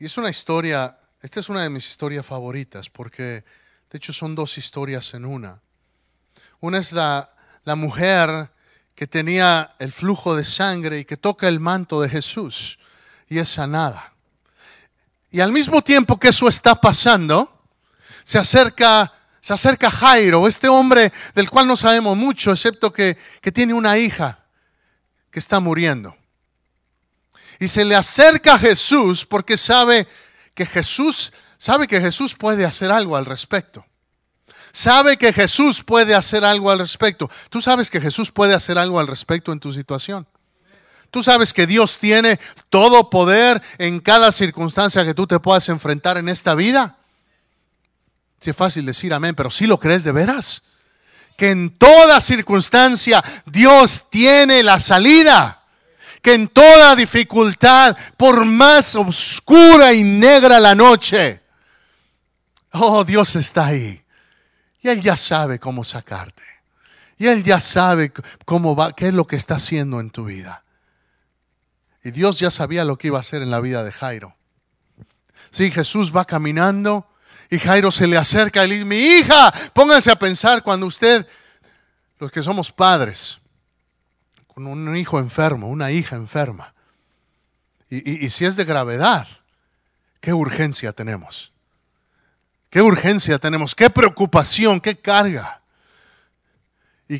[0.00, 3.44] Y es una historia, esta es una de mis historias favoritas, porque
[3.90, 5.60] de hecho son dos historias en una.
[6.60, 8.50] Una es la, la mujer
[8.94, 12.78] que tenía el flujo de sangre y que toca el manto de Jesús
[13.28, 14.12] y es sanada.
[15.30, 17.62] Y al mismo tiempo que eso está pasando,
[18.24, 23.52] se acerca, se acerca Jairo, este hombre del cual no sabemos mucho, excepto que, que
[23.52, 24.44] tiene una hija
[25.30, 26.16] que está muriendo.
[27.58, 30.06] Y se le acerca a Jesús porque sabe
[30.54, 33.84] que Jesús, sabe que Jesús puede hacer algo al respecto.
[34.72, 37.28] Sabe que Jesús puede hacer algo al respecto.
[37.50, 40.26] Tú sabes que Jesús puede hacer algo al respecto en tu situación.
[41.10, 46.18] Tú sabes que Dios tiene todo poder en cada circunstancia que tú te puedas enfrentar
[46.18, 46.98] en esta vida.
[48.40, 50.62] Sí es fácil decir amén, pero si lo crees de veras.
[51.36, 55.62] Que en toda circunstancia Dios tiene la salida.
[56.20, 61.42] Que en toda dificultad, por más oscura y negra la noche,
[62.72, 64.02] oh Dios está ahí.
[64.80, 66.42] Y Él ya sabe cómo sacarte.
[67.16, 68.12] Y Él ya sabe
[68.44, 70.62] cómo va, qué es lo que está haciendo en tu vida.
[72.04, 74.36] Y Dios ya sabía lo que iba a hacer en la vida de Jairo.
[75.50, 77.08] Sí, Jesús va caminando
[77.50, 81.26] y Jairo se le acerca y le dice, mi hija, pónganse a pensar cuando usted,
[82.18, 83.38] los que somos padres,
[84.46, 86.74] con un hijo enfermo, una hija enferma,
[87.90, 89.26] y, y si es de gravedad,
[90.20, 91.52] qué urgencia tenemos.
[92.70, 95.62] Qué urgencia tenemos, qué preocupación, qué carga.
[97.08, 97.18] Y,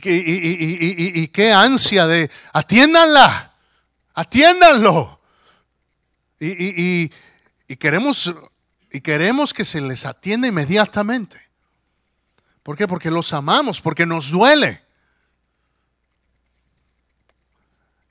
[1.29, 3.55] qué, ansia de atiéndanla,
[4.13, 5.19] atiéndanlo.
[6.39, 7.09] Y,
[7.79, 8.35] queremos,
[8.93, 11.41] y queremos que se les atienda inmediatamente.
[12.63, 12.87] ¿Por qué?
[12.87, 14.83] Porque los amamos, porque nos duele.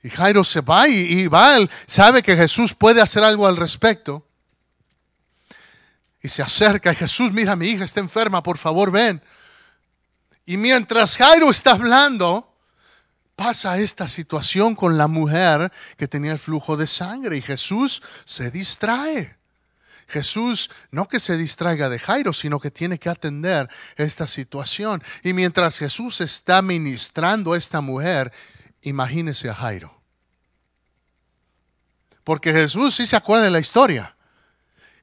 [0.02, 4.27] Y Jairo se va y, va, él sabe que Jesús puede hacer algo al respecto.
[6.22, 9.22] Y se acerca y Jesús, mira, mi hija está enferma, por favor, ven.
[10.44, 12.56] Y mientras Jairo está hablando,
[13.36, 18.50] pasa esta situación con la mujer que tenía el flujo de sangre y Jesús se
[18.50, 19.38] distrae.
[20.08, 25.02] Jesús no que se distraiga de Jairo, sino que tiene que atender esta situación.
[25.22, 28.32] Y mientras Jesús está ministrando a esta mujer,
[28.80, 29.94] imagínese a Jairo.
[32.24, 34.16] Porque Jesús sí se acuerda de la historia.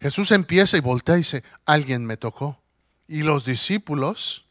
[0.06, 2.62] Jesús empieza y voltea y dice, alguien me tocó.
[3.08, 4.46] Y los discípulos,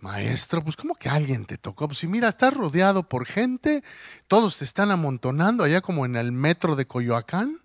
[0.00, 1.86] maestro, pues ¿cómo que alguien te tocó?
[1.86, 3.84] Pues si mira, estás rodeado por gente,
[4.26, 7.60] todos te están amontonando allá como en el metro de Coyoacán.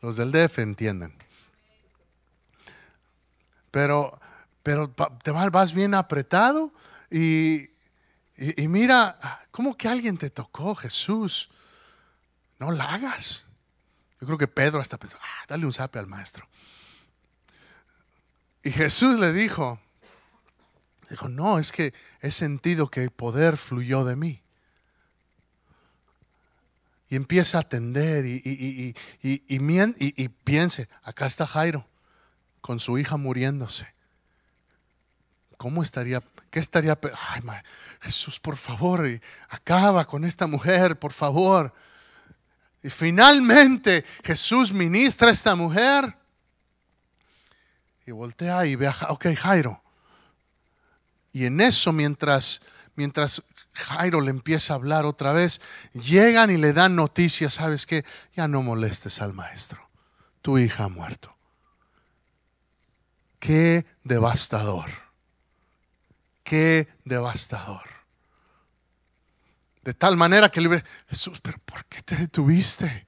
[0.00, 1.12] Los del DF entienden.
[3.70, 4.18] Pero,
[4.62, 4.88] pero
[5.22, 6.72] te vas bien apretado
[7.10, 7.64] y,
[8.38, 11.50] y, y mira, ¿cómo que alguien te tocó, Jesús?
[12.58, 13.44] No la hagas.
[14.20, 16.48] Yo creo que Pedro hasta pensó, ah, dale un zape al maestro.
[18.62, 19.80] Y Jesús le dijo,
[21.08, 24.42] dijo, no, es que he sentido que el poder fluyó de mí.
[27.08, 28.94] Y empieza a atender y,
[30.44, 31.86] piense, acá está Jairo
[32.60, 33.86] con su hija muriéndose.
[35.56, 36.22] ¿Cómo estaría?
[36.50, 36.98] ¿Qué estaría?
[37.30, 37.42] Ay,
[38.00, 39.08] Jesús, por favor,
[39.48, 41.72] acaba con esta mujer, por favor.
[42.82, 46.14] Y finalmente Jesús ministra a esta mujer
[48.06, 49.82] y voltea y ve a, ok, Jairo.
[51.32, 52.62] Y en eso, mientras,
[52.94, 55.60] mientras Jairo le empieza a hablar otra vez,
[55.92, 58.04] llegan y le dan noticias, ¿sabes qué?
[58.34, 59.88] Ya no molestes al maestro,
[60.40, 61.36] tu hija ha muerto.
[63.38, 64.90] Qué devastador,
[66.42, 67.97] qué devastador.
[69.88, 73.06] De tal manera que le Jesús, pero ¿por qué te detuviste?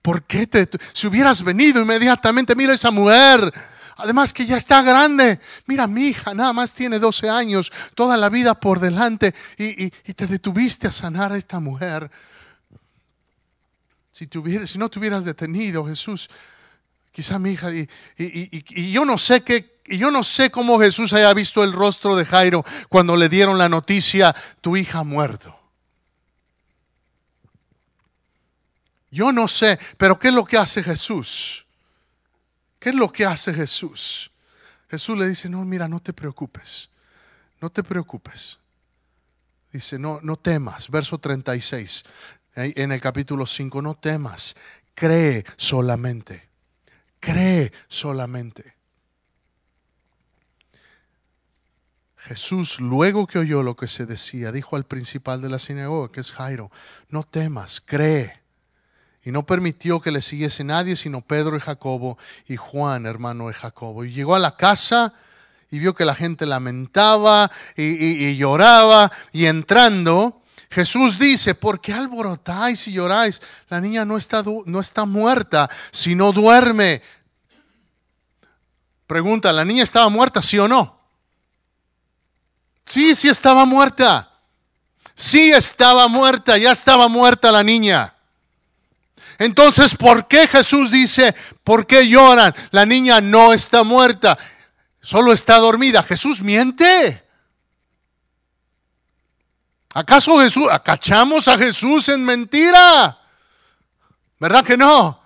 [0.00, 3.52] ¿Por qué te Si hubieras venido inmediatamente, mira esa mujer.
[3.96, 5.38] Además que ya está grande.
[5.66, 9.34] Mira, mi hija nada más tiene 12 años, toda la vida por delante.
[9.58, 12.10] Y, te detuviste a sanar a esta mujer.
[14.10, 14.26] Si,
[14.64, 16.30] si no te hubieras detenido, Jesús,
[17.12, 21.12] quizá mi hija, y, y, yo no sé qué, y yo no sé cómo Jesús
[21.12, 25.63] haya visto el rostro de Jairo cuando le dieron la noticia, tu hija ha muerto.
[29.14, 31.64] Yo no sé, pero ¿qué es lo que hace Jesús?
[32.80, 34.32] ¿Qué es lo que hace Jesús?
[34.90, 36.90] Jesús le dice, no, mira, no te preocupes,
[37.60, 38.58] no te preocupes.
[39.72, 42.02] Dice, no, no temas, verso 36,
[42.56, 44.56] en el capítulo 5, no temas,
[44.94, 46.48] cree solamente,
[47.20, 48.74] cree solamente.
[52.16, 56.20] Jesús, luego que oyó lo que se decía, dijo al principal de la sinagoga, que
[56.20, 56.72] es Jairo,
[57.10, 58.43] no temas, cree
[59.24, 63.54] y no permitió que le siguiese nadie, sino Pedro y Jacobo y Juan, hermano de
[63.54, 64.04] Jacobo.
[64.04, 65.14] Y llegó a la casa
[65.70, 69.10] y vio que la gente lamentaba y, lloraba.
[69.32, 73.40] Y entrando, Jesús dice, ¿por qué alborotáis y lloráis?
[73.70, 77.00] La niña no está, no está muerta, sino duerme.
[79.06, 81.00] Pregunta, ¿la niña estaba muerta, sí o no?
[82.84, 84.30] Sí, sí estaba muerta.
[85.16, 88.13] Sí estaba muerta, ya estaba muerta la niña.
[89.38, 92.54] Entonces, ¿por qué Jesús dice, ¿por qué lloran?
[92.70, 94.38] La niña no está muerta,
[95.02, 96.02] solo está dormida.
[96.02, 97.22] Jesús miente.
[99.94, 103.18] ¿Acaso Jesús, acachamos a Jesús en mentira?
[104.40, 105.23] ¿Verdad que no?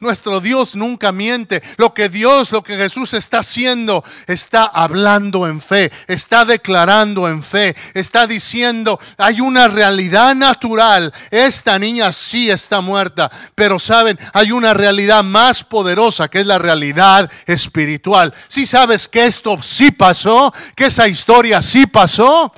[0.00, 1.62] Nuestro Dios nunca miente.
[1.76, 7.42] Lo que Dios, lo que Jesús está haciendo, está hablando en fe, está declarando en
[7.42, 11.12] fe, está diciendo, hay una realidad natural.
[11.30, 16.58] Esta niña sí está muerta, pero saben, hay una realidad más poderosa que es la
[16.58, 18.34] realidad espiritual.
[18.48, 22.52] Si sabes que esto sí pasó, que esa historia sí pasó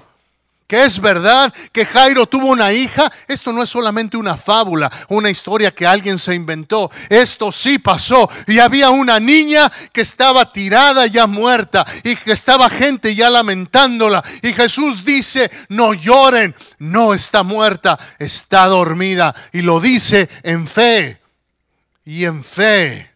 [0.66, 5.31] que es verdad que Jairo tuvo una hija, esto no es solamente una fábula, una
[5.31, 8.29] historia que alguien se inventó, esto sí pasó.
[8.46, 14.22] Y había una niña que estaba tirada ya muerta y que estaba gente ya lamentándola.
[14.42, 19.35] Y Jesús dice, no lloren, no está muerta, está dormida.
[19.52, 21.20] Y lo dice en fe
[22.05, 23.15] y en fe.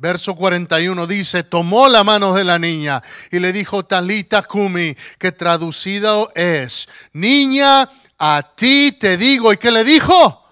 [0.00, 5.32] Verso 41 dice, tomó la mano de la niña y le dijo, Talita Kumi, que
[5.32, 9.52] traducido es, niña, a ti te digo.
[9.52, 10.44] ¿Y qué le dijo?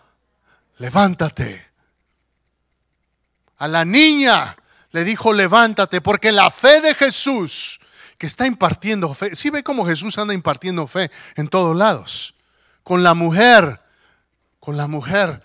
[0.79, 1.65] Levántate.
[3.59, 4.57] A la niña
[4.91, 7.79] le dijo, levántate, porque la fe de Jesús,
[8.19, 12.35] que está impartiendo fe, si ve cómo Jesús anda impartiendo fe en todos lados.
[12.83, 13.81] Con la mujer,
[14.59, 15.41] con la mujer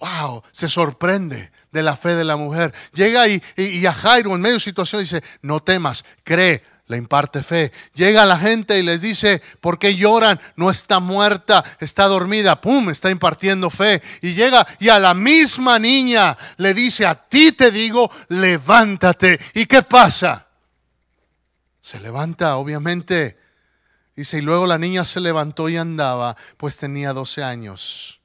[0.00, 2.74] wow, se sorprende de la fe de la mujer.
[2.92, 7.42] Llega y, y, a Jairo en medio de situación dice, no temas, cree, le imparte
[7.42, 7.70] fe.
[7.94, 10.40] Llega la gente y les dice, ¿por qué lloran?
[10.56, 12.60] No está muerta, está dormida.
[12.60, 12.90] ¡Pum!
[12.90, 14.02] Está impartiendo fe.
[14.22, 19.38] Y llega y a la misma niña le dice, a ti te digo, levántate.
[19.54, 20.48] ¿Y qué pasa?
[21.80, 23.38] Se levanta, obviamente.
[24.16, 28.19] Dice, y luego la niña se levantó y andaba, pues tenía 12 años.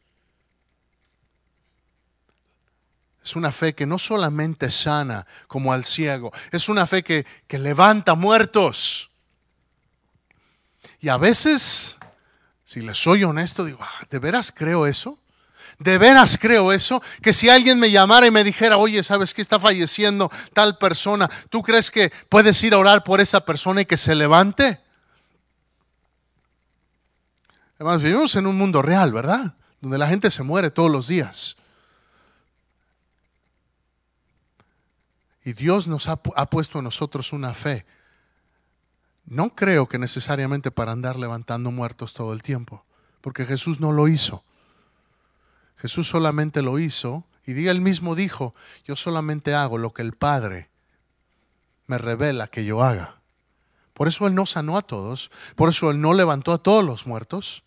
[3.25, 7.25] Es una fe que no solamente sana como al ciego, es una fe que,
[7.57, 9.09] levanta muertos.
[10.99, 11.97] Y a veces,
[12.65, 15.17] si les soy honesto, digo, ah, ¿de veras creo eso?
[15.79, 17.01] ¿De veras creo eso?
[17.23, 21.27] Que si alguien me llamara y me dijera, oye, ¿sabes que está falleciendo tal persona?
[21.49, 24.79] ¿Tú crees que puedes ir a orar por esa persona y que se levante?
[27.79, 29.55] Además, vivimos en un mundo real, ¿verdad?
[29.81, 31.57] Donde la gente se muere todos los días.
[35.45, 37.85] Y Dios nos ha, puesto en nosotros una fe.
[39.25, 42.83] No creo que necesariamente para andar levantando muertos todo el tiempo,
[43.21, 44.43] porque Jesús no lo hizo.
[45.77, 48.55] Jesús solamente lo hizo y él mismo dijo,
[48.85, 50.69] yo solamente hago lo que el Padre
[51.85, 53.19] me revela que yo haga.
[53.93, 57.05] Por eso Él no sanó a todos, por eso Él no levantó a todos los
[57.05, 57.63] muertos,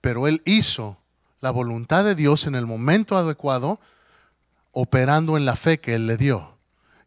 [0.00, 0.96] pero Él hizo
[1.40, 3.78] la voluntad de Dios en el momento adecuado
[4.78, 6.54] operando en la fe que Él le dio.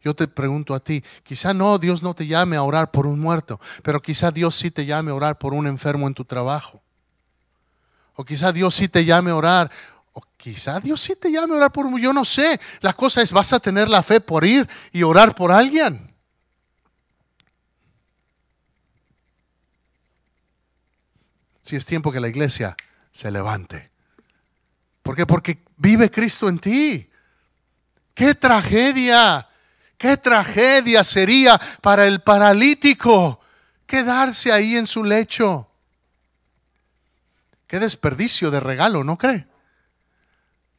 [0.02, 3.20] Yo te pregunto a ti, quizá no, Dios no te llame a orar por un
[3.20, 6.82] muerto, pero quizá Dios sí te llame a orar por un enfermo en tu trabajo.
[8.16, 9.70] O quizá Dios sí te llame a orar,
[10.12, 12.58] o quizá Dios sí te llame a orar por un, yo no sé.
[12.80, 16.12] La cosa es, vas a tener la fe por ir y orar por alguien.
[21.62, 22.76] Si es tiempo que la iglesia
[23.12, 23.92] se levante.
[25.04, 25.24] ¿Por qué?
[25.24, 27.09] Porque vive Cristo en ti.
[28.14, 29.48] ¡Qué tragedia!
[29.96, 33.40] ¡Qué tragedia sería para el paralítico
[33.86, 35.68] quedarse ahí en su lecho!
[37.66, 39.46] ¡Qué desperdicio de regalo, ¿no cree?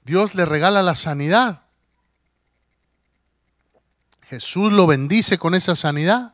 [0.04, 1.62] Dios le regala la sanidad.
[4.28, 6.34] Jesús lo bendice con esa sanidad.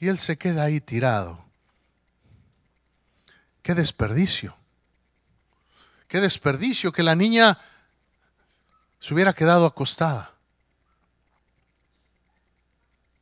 [0.00, 1.44] Y él se queda ahí tirado.
[3.62, 4.56] Qué desperdicio.
[6.08, 7.58] Qué desperdicio que la niña
[9.06, 10.34] se hubiera quedado acostada.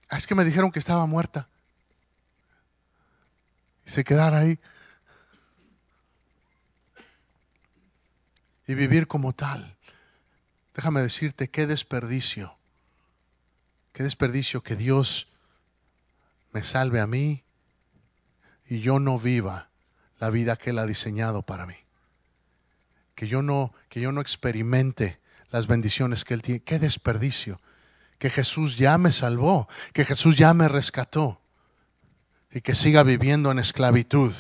[0.08, 1.46] Ah, es que me dijeron que estaba muerta.
[3.84, 4.58] Y se quedara ahí.
[8.66, 9.76] Y vivir como tal.
[10.72, 12.56] Déjame decirte qué desperdicio.
[13.92, 15.28] Qué desperdicio que Dios
[16.52, 17.44] me salve a mí
[18.70, 19.68] y yo no viva
[20.18, 21.76] la vida que Él ha diseñado para mí.
[23.14, 26.60] Que yo no, que yo no experimente las bendiciones que Él tiene.
[26.60, 27.60] Qué desperdicio.
[28.18, 31.40] Que Jesús ya me salvó, que Jesús ya me rescató.
[32.50, 34.32] y que siga viviendo en esclavitud,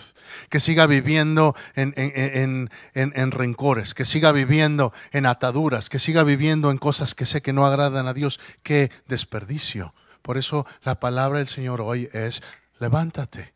[0.48, 6.22] que siga viviendo en, en, en, en, rencores, que siga viviendo en ataduras, que siga
[6.22, 8.38] viviendo en cosas que sé que no agradan a Dios.
[8.62, 9.94] ¡Qué desperdicio!
[10.22, 12.40] Por eso la palabra del Señor hoy es,
[12.78, 13.53] levántate.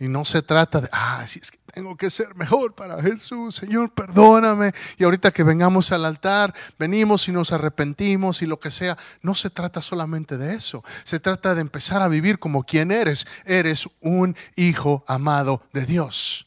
[0.00, 3.54] Y no se trata de, ah, si es que tengo que ser mejor para Jesús,
[3.54, 4.72] Señor, perdóname.
[4.96, 8.96] Y ahorita que vengamos al altar, venimos y nos arrepentimos y lo que sea.
[9.20, 10.82] No se trata solamente de eso.
[11.04, 13.26] Se trata de empezar a vivir como quien eres.
[13.44, 16.46] Eres un hijo amado de Dios.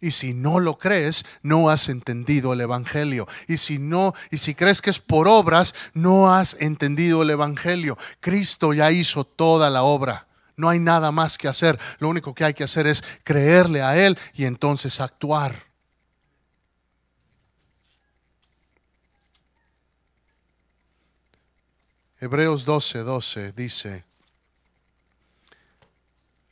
[0.00, 3.28] Y si no lo crees, no has entendido el evangelio.
[3.46, 7.98] Y si no, y si crees que es por obras, no has entendido el evangelio.
[8.20, 10.26] Cristo ya hizo toda la obra.
[10.62, 11.76] No hay nada más que hacer.
[11.98, 15.64] Lo único que hay que hacer es creerle a Él y entonces actuar.
[22.20, 24.04] Hebreos 12, 12 dice,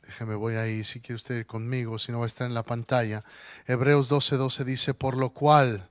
[0.01, 2.63] déjeme voy ahí si quiere usted ir conmigo, si no va a estar en la
[2.63, 3.23] pantalla.
[3.65, 5.87] Hebreos 12, 12 dice, por lo cual,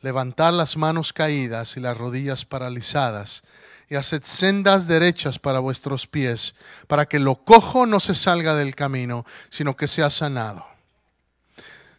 [0.00, 3.42] levantar las manos caídas y las rodillas paralizadas
[3.90, 6.54] y haced sendas derechas para vuestros pies,
[6.86, 10.66] para que lo cojo no se salga del camino, sino que sea sanado.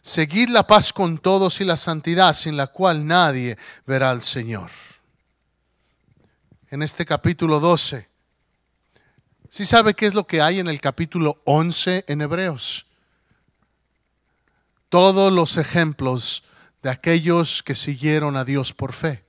[0.02, 4.70] Seguid la paz con todos y la santidad, sin la cual nadie verá al Señor.
[6.70, 8.08] En este capítulo 12,
[9.48, 12.86] ¿sí sabe qué es lo que hay en el capítulo 11 en Hebreos?
[14.88, 16.44] Todos los ejemplos
[16.82, 19.24] de aquellos que siguieron a Dios por fe.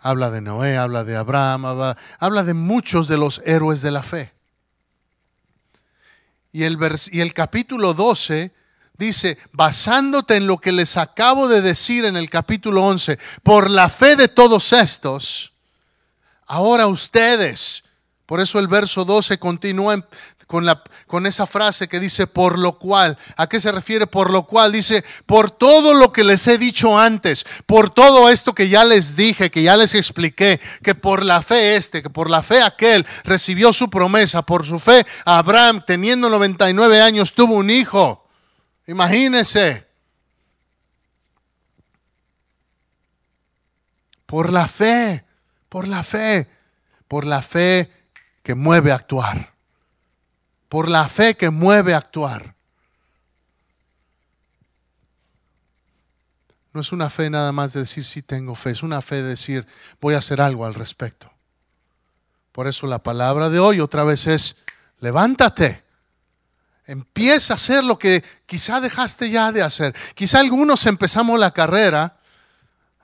[0.00, 1.66] Habla de Noé, habla de Abraham,
[2.18, 4.32] habla, de muchos de los héroes de la fe.
[6.52, 6.78] Y el,
[7.12, 8.52] y el capítulo 12
[8.96, 13.88] dice, basándote en lo que les acabo de decir en el capítulo 11, por la
[13.88, 15.52] fe de todos estos,
[16.46, 17.82] ahora ustedes,
[18.26, 20.06] por eso el verso 12 continúa
[20.50, 23.16] con, la, con esa frase que dice por lo cual.
[23.36, 24.72] ¿A qué se refiere por lo cual?
[24.72, 29.14] Dice, por todo lo que les he dicho antes, por todo esto que ya les
[29.14, 33.06] dije, que ya les expliqué, que por la fe este, que por la fe aquel
[33.22, 38.28] recibió su promesa, por su fe Abraham, teniendo 99 años, tuvo un hijo.
[38.88, 39.86] Imagínense.
[44.26, 45.24] Por la fe,
[45.68, 46.48] por la fe,
[47.06, 47.88] por la fe
[48.42, 49.49] que mueve a actuar
[50.70, 52.54] por la fe que mueve a actuar.
[56.72, 59.30] No es una fe nada más de decir sí tengo fe, es una fe de
[59.30, 59.66] decir
[60.00, 61.28] voy a hacer algo al respecto.
[62.52, 64.58] Por eso la palabra de hoy otra vez es
[65.00, 65.82] levántate.
[66.86, 69.92] Empieza a hacer lo que quizá dejaste ya de hacer.
[70.14, 72.20] Quizá algunos empezamos la carrera.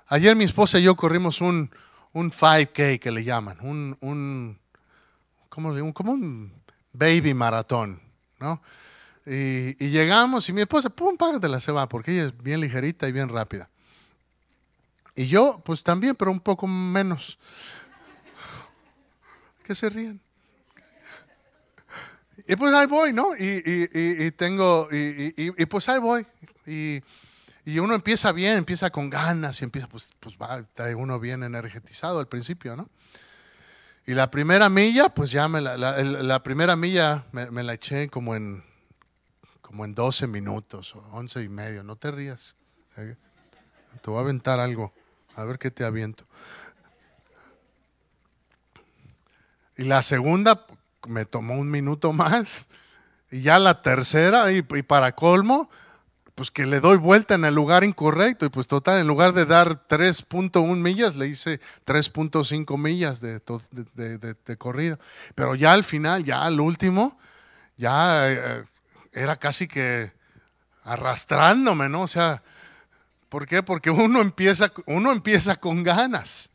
[0.06, 1.68] Ayer mi esposa y yo corrimos un,
[2.12, 4.56] un 5K que le llaman, un, un,
[5.48, 6.55] ¿cómo, un, como un
[6.96, 8.00] baby maratón,
[8.38, 8.62] ¿no?
[9.26, 13.12] Y, llegamos y mi esposa, pum, la se va, porque ella es bien ligerita y
[13.12, 13.68] bien rápida.
[15.16, 17.38] Y yo, pues también, pero un poco menos.
[19.64, 20.20] ¿Qué se ríen?
[22.46, 23.30] Y pues ahí voy, ¿no?
[23.36, 26.24] Y, tengo, y, pues ahí voy.
[26.66, 32.20] Y, uno empieza bien, empieza con ganas y empieza, pues, pues va, uno bien energetizado
[32.20, 32.88] al principio, ¿no?
[34.06, 38.36] Y la primera milla, pues ya me la, la, primera milla me, la eché como
[38.36, 38.62] en,
[39.60, 41.82] como en 12 minutos o 11 y medio.
[41.82, 42.54] No te rías.
[42.96, 43.16] Eh,
[44.00, 44.92] te voy a aventar algo.
[45.34, 46.24] A ver qué te aviento.
[49.76, 50.64] Y la segunda
[51.08, 52.68] me tomó un minuto más.
[53.32, 55.68] Y ya la tercera, y para colmo,
[56.36, 59.46] pues que le doy vuelta en el lugar incorrecto y pues total, en lugar de
[59.46, 63.40] dar 3.1 millas, le hice 3.5 millas de,
[63.94, 64.98] de, corrido.
[65.34, 67.18] Pero ya al final, ya al último,
[67.78, 68.64] ya eh,
[69.12, 70.12] era casi que
[70.84, 72.02] arrastrándome, ¿no?
[72.02, 72.42] O sea,
[73.30, 73.62] ¿por qué?
[73.62, 76.50] Porque uno empieza, uno empieza con ganas.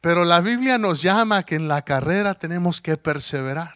[0.00, 3.74] Pero la Biblia nos llama que en la carrera tenemos que perseverar.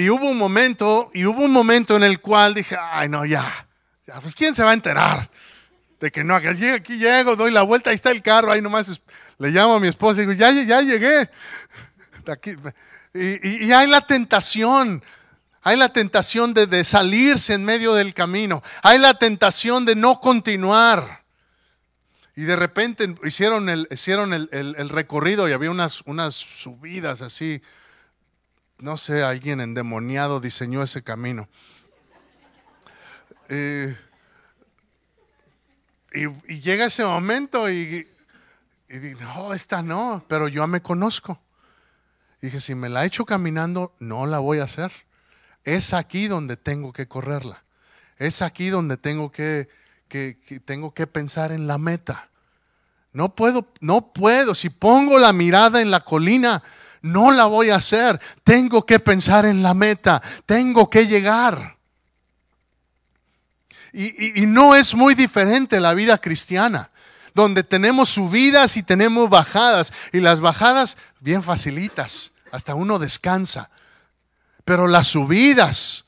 [0.00, 3.66] Y hubo un momento, y hubo un momento en el cual dije, ay no, ya,
[4.06, 5.30] ya pues quién se va a enterar
[6.00, 9.02] de que no, aquí, llego, doy la vuelta, ahí está el carro, ahí nomás
[9.38, 11.28] le llamo a mi esposa y digo, ya, ya llegué.
[13.12, 15.04] Y, y, hay la tentación,
[15.60, 20.20] hay la tentación de, de, salirse en medio del camino, hay la tentación de no
[20.20, 21.24] continuar.
[22.36, 27.60] Y de repente hicieron el, hicieron el, el recorrido y había unas, unas subidas así
[28.80, 31.48] no sé, alguien endemoniado diseñó ese camino.
[33.48, 33.96] Eh,
[36.12, 38.06] y, llega ese momento y,
[38.88, 41.40] y no, esta no, pero yo me conozco.
[42.40, 44.92] dije, si me la echo caminando, no la voy a hacer.
[45.64, 47.62] Es aquí donde tengo que correrla.
[48.16, 49.68] Es aquí donde tengo que,
[50.08, 52.28] que, tengo que pensar en la meta.
[53.12, 54.54] No puedo, no puedo.
[54.54, 56.62] Si pongo la mirada en la colina,
[57.02, 58.20] no la voy a hacer.
[58.44, 60.20] Tengo que pensar en la meta.
[60.46, 61.76] Tengo que llegar.
[63.92, 66.90] Y, y, no es muy diferente la vida cristiana,
[67.34, 69.92] donde tenemos subidas y tenemos bajadas.
[70.12, 73.70] Y las bajadas bien facilitas, hasta uno descansa.
[74.64, 76.04] Pero las subidas,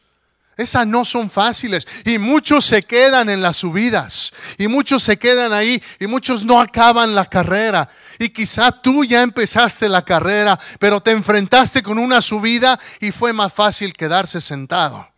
[0.56, 5.52] esas no son fáciles y muchos se quedan en las subidas y muchos se quedan
[5.52, 7.88] ahí y muchos no acaban la carrera.
[8.18, 13.32] Y quizá tú ya empezaste la carrera, pero te enfrentaste con una subida y fue
[13.32, 15.08] más fácil quedarse sentado.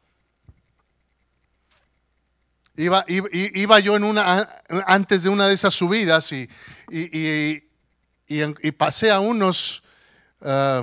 [2.76, 4.48] Iba, iba, yo en una,
[4.86, 6.48] antes de una de esas subidas y,
[6.90, 9.82] y pasé a unos...
[10.40, 10.82] Ah,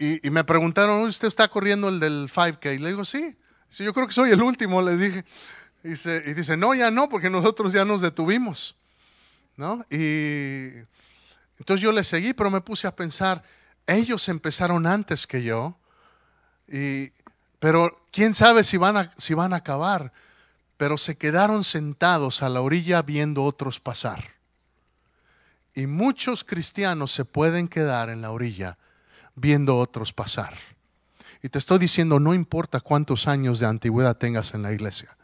[0.00, 2.74] y, me preguntaron, ¿usted está corriendo el del 5K?
[2.74, 3.36] Y le digo, sí.
[3.70, 5.24] Dice, yo creo que soy el último, le dije.
[5.82, 8.76] Y dice, no, ya no, porque nosotros ya nos detuvimos.
[9.56, 9.84] ¿No?
[9.90, 10.72] Y
[11.58, 13.42] entonces yo le seguí, pero me puse a pensar,
[13.86, 15.76] ellos empezaron antes que yo,
[16.66, 17.12] y,
[17.58, 20.12] pero quién sabe si van, a, si van a acabar.
[20.76, 24.30] Pero se quedaron sentados a la orilla viendo otros pasar.
[25.74, 28.78] Y muchos cristianos se pueden quedar en la orilla
[29.34, 30.54] viendo otros pasar.
[31.42, 35.16] Y te estoy diciendo, no importa cuántos años de antigüedad tengas en la iglesia,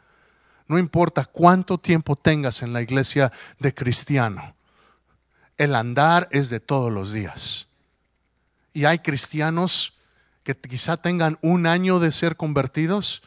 [0.68, 4.54] no importa cuánto tiempo tengas en la iglesia de cristiano,
[5.56, 7.68] el andar es de todos los días.
[8.72, 9.94] Y hay cristianos
[10.42, 13.22] que quizá tengan un año de ser convertidos,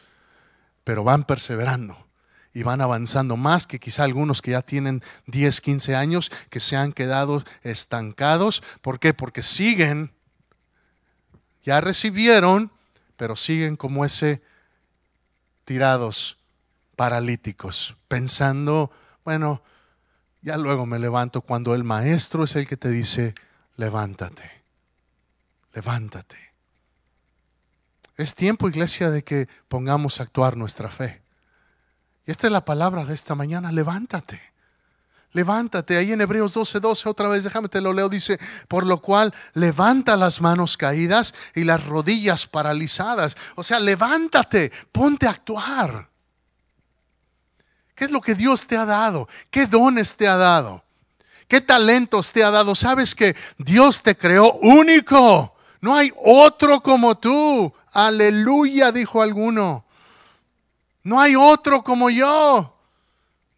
[0.84, 2.06] pero van perseverando
[2.52, 6.76] y van avanzando más que quizá algunos que ya tienen 10, 15 años que se
[6.76, 8.62] han quedado estancados.
[8.80, 9.14] ¿Por qué?
[9.14, 10.12] Porque siguen
[11.62, 12.72] ya recibieron,
[13.20, 14.40] pero siguen como ese
[15.66, 16.38] tirados,
[16.96, 18.90] paralíticos, pensando,
[19.26, 19.62] bueno,
[20.40, 23.34] ya luego me levanto cuando el maestro es el que te dice,
[23.76, 24.64] levántate,
[25.74, 26.38] levántate.
[28.16, 31.20] Es tiempo, iglesia, de que pongamos a actuar nuestra fe.
[32.24, 34.40] Y esta es la palabra de esta mañana, levántate.
[35.32, 39.00] Levántate, ahí en Hebreos 12, 12, otra vez, déjame te lo leo, dice, por lo
[39.00, 43.36] cual levanta las manos caídas y las rodillas paralizadas.
[43.54, 46.08] O sea, levántate, ponte a actuar.
[47.94, 49.28] ¿Qué es lo que Dios te ha dado?
[49.50, 50.82] ¿Qué dones te ha dado?
[51.46, 52.74] ¿Qué talentos te ha dado?
[52.74, 55.54] Sabes que Dios te creó único.
[55.80, 57.72] No hay otro como tú.
[57.92, 59.84] Aleluya, dijo alguno.
[61.02, 62.79] No hay otro como yo.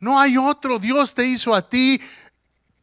[0.02, 0.80] No hay otro.
[0.80, 2.00] Dios te hizo a ti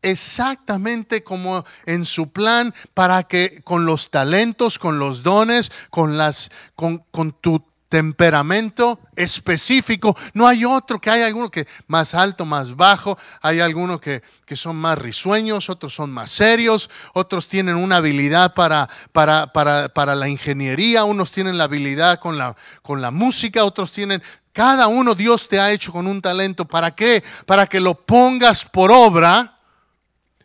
[0.02, 6.50] exactamente como en su plan para que con los talentos, con los dones, con, las,
[6.76, 10.16] con, con tu temperamento específico.
[10.34, 14.56] No hay otro, que hay alguno que más alto, más bajo, hay algunos que, que,
[14.56, 20.16] son más risueños, otros son más serios, otros tienen una habilidad para, para, para, para
[20.16, 24.24] la ingeniería, unos tienen la habilidad con la, con la música, otros tienen...
[24.60, 26.66] Cada uno Dios te ha hecho con un talento.
[26.66, 27.24] ¿Para qué?
[27.46, 29.58] Para que lo pongas por obra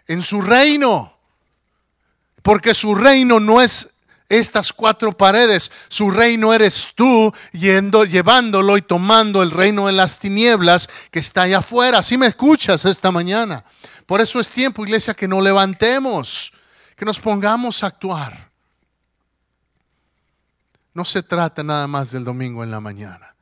[0.07, 1.19] en su reino.
[2.41, 3.93] Porque su reino no es
[4.29, 5.69] estas cuatro paredes.
[5.89, 11.43] Su reino eres tú yendo, llevándolo y tomando el reino en las tinieblas que está
[11.43, 11.99] allá afuera.
[11.99, 13.65] Así me escuchas esta mañana.
[14.07, 16.53] Por eso es tiempo, iglesia, que nos levantemos,
[16.95, 18.53] que nos pongamos a actuar.
[20.93, 23.34] No se trata nada más del domingo en la mañana.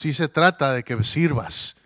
[0.00, 1.76] Si se trata de que sirvas,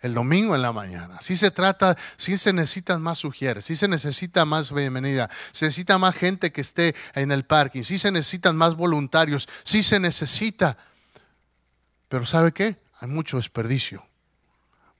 [0.00, 1.20] el domingo en la mañana.
[1.20, 5.96] Si se trata, si se necesitan más sugieres, si se necesita más bienvenida, se necesita
[5.96, 10.78] más gente que esté en el parking, si se necesitan más voluntarios, si se necesita.
[12.08, 12.76] Pero ¿sabe qué?
[12.98, 14.04] Hay mucho desperdicio.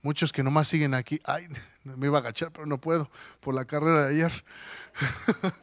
[0.01, 1.19] Muchos que nomás siguen aquí.
[1.25, 1.49] Ay,
[1.83, 3.11] me iba a agachar, pero no puedo
[3.41, 4.45] por la carrera de ayer.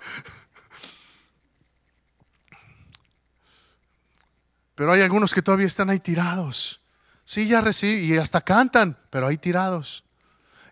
[4.74, 6.82] pero hay algunos que todavía están ahí tirados
[7.28, 10.02] Sí, ya reciben y hasta cantan, pero hay tirados.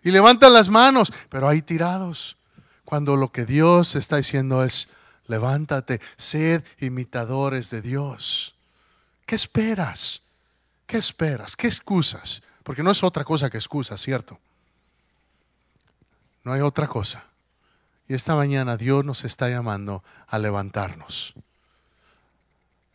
[0.01, 2.35] Y levantan las manos, pero hay tirados.
[2.83, 4.87] Cuando lo que Dios está diciendo es,
[5.27, 8.55] levántate, sed imitadores de Dios.
[9.27, 10.23] ¿Qué esperas?
[10.87, 11.55] ¿Qué esperas?
[11.55, 12.41] ¿Qué excusas?
[12.63, 14.39] Porque no es otra cosa que excusas, ¿cierto?
[16.43, 17.23] No hay otra cosa.
[18.07, 21.35] Y esta mañana Dios nos está llamando a levantarnos.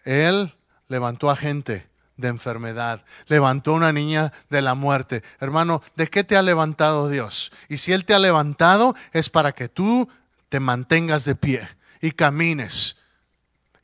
[0.03, 0.53] Él
[0.89, 5.23] levantó a gente de enfermedad, levantó a una niña de la muerte.
[5.41, 7.53] Hermano, ¿de qué te ha levantado Dios?
[7.69, 10.09] Y si Él te ha levantado es para que tú
[10.49, 11.69] te mantengas de pie
[12.01, 12.97] y camines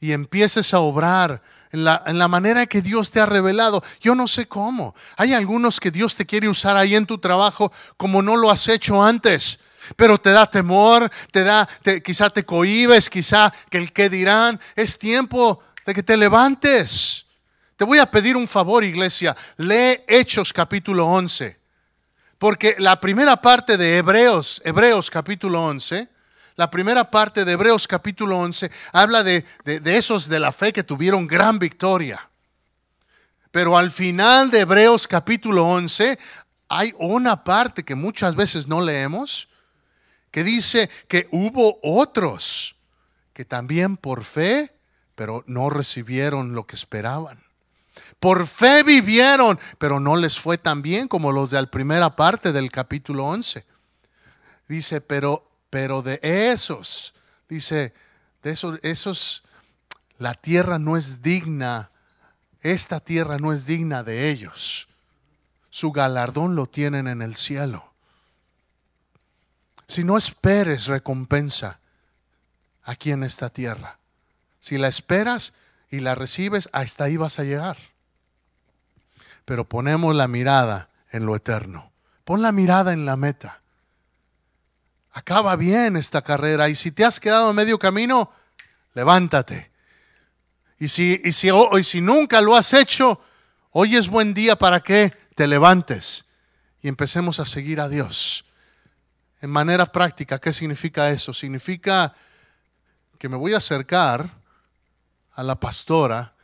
[0.01, 3.83] y empieces a obrar en la, en la, manera que Dios te ha revelado.
[4.01, 4.95] Yo no sé cómo.
[5.17, 8.69] Hay algunos que Dios te quiere usar ahí en tu trabajo como no lo has
[8.69, 9.59] hecho antes.
[9.97, 11.69] Pero te da temor, te da,
[12.05, 14.61] quizá te cohibes, quizá que el que dirán.
[14.77, 17.27] Es tiempo de que te levantes.
[17.79, 19.37] Te voy a pedir un favor, iglesia.
[19.57, 21.57] Lee Hechos capítulo 11.
[22.37, 26.09] Porque la primera parte de Hebreos, Hebreos capítulo 11,
[26.57, 29.45] la primera parte de Hebreos capítulo 11 habla de,
[29.85, 32.29] esos de la fe que tuvieron gran victoria.
[33.53, 36.19] Pero al final de Hebreos capítulo 11
[36.67, 39.49] hay una parte que muchas veces no leemos,
[40.33, 42.75] que dice que hubo otros
[43.33, 44.75] que también por fe,
[45.15, 47.48] pero no recibieron lo que esperaban.
[48.21, 52.53] Por fe vivieron, pero no les fue tan bien como los de la primera parte
[52.53, 53.65] del capítulo 11.
[54.69, 57.15] Dice, pero pero de esos,
[57.49, 57.93] dice,
[58.43, 59.45] de esos, esos,
[60.19, 61.91] la tierra no es digna,
[62.61, 64.89] esta tierra no es digna de ellos.
[65.71, 67.93] Su galardón lo tienen en el cielo.
[69.87, 71.81] Si no esperes recompensa
[72.83, 73.99] aquí en esta tierra,
[74.61, 75.53] si la esperas
[75.91, 77.77] y la recibes, hasta ahí vas a llegar.
[79.45, 81.93] Pero ponemos la mirada en lo eterno.
[82.25, 83.61] Pon la mirada en la meta
[85.19, 88.31] acaba bien esta carrera y si te has quedado a medio camino,
[88.95, 89.73] levántate.
[90.79, 93.21] Y si, y si, y si nunca lo has hecho,
[93.73, 96.25] hoy es buen día para que te levantes
[96.81, 98.45] y empecemos a seguir a Dios.
[99.41, 101.35] En manera práctica, ¿qué significa eso?
[101.35, 102.15] Significa
[103.19, 104.31] que me voy a acercar
[105.39, 106.35] a la pastora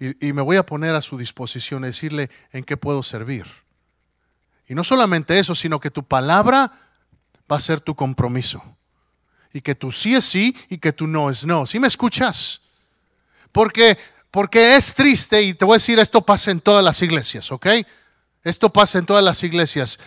[0.00, 3.46] y, y, me voy a poner a su disposición, decirle en qué puedo servir.
[4.66, 6.72] Y no solamente eso, sino que tu palabra
[7.50, 8.62] va a ser tu compromiso.
[9.52, 11.66] Y que tu sí es sí y que tu no es no.
[11.66, 12.62] ¿Sí me escuchas?
[13.52, 13.98] Porque,
[14.30, 17.66] porque es triste y te voy a decir, esto pasa en todas las iglesias, ¿ok?
[18.42, 19.98] Esto pasa en todas las iglesias.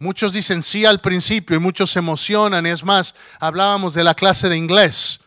[0.00, 2.66] Muchos dicen sí al principio y muchos se emocionan.
[2.66, 5.20] Es más, hablábamos de la clase de inglés.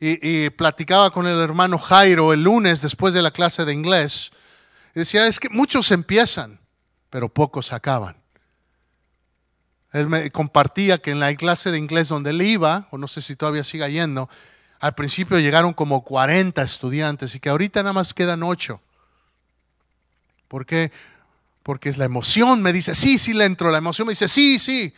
[0.00, 4.30] Y, platicaba con el hermano Jairo el lunes después de la clase de inglés.
[4.94, 6.60] Decía, es que muchos empiezan,
[7.10, 8.16] pero pocos acaban.
[9.92, 13.22] Él me compartía que en la clase de inglés donde él iba, o no sé
[13.22, 14.28] si todavía siga yendo,
[14.80, 18.80] al principio llegaron como 40 estudiantes y que ahorita nada más quedan 8.
[20.46, 20.92] ¿Por qué?
[21.62, 24.58] Porque es la emoción me dice, sí, sí le entro, la emoción me dice, sí,
[24.58, 24.94] sí.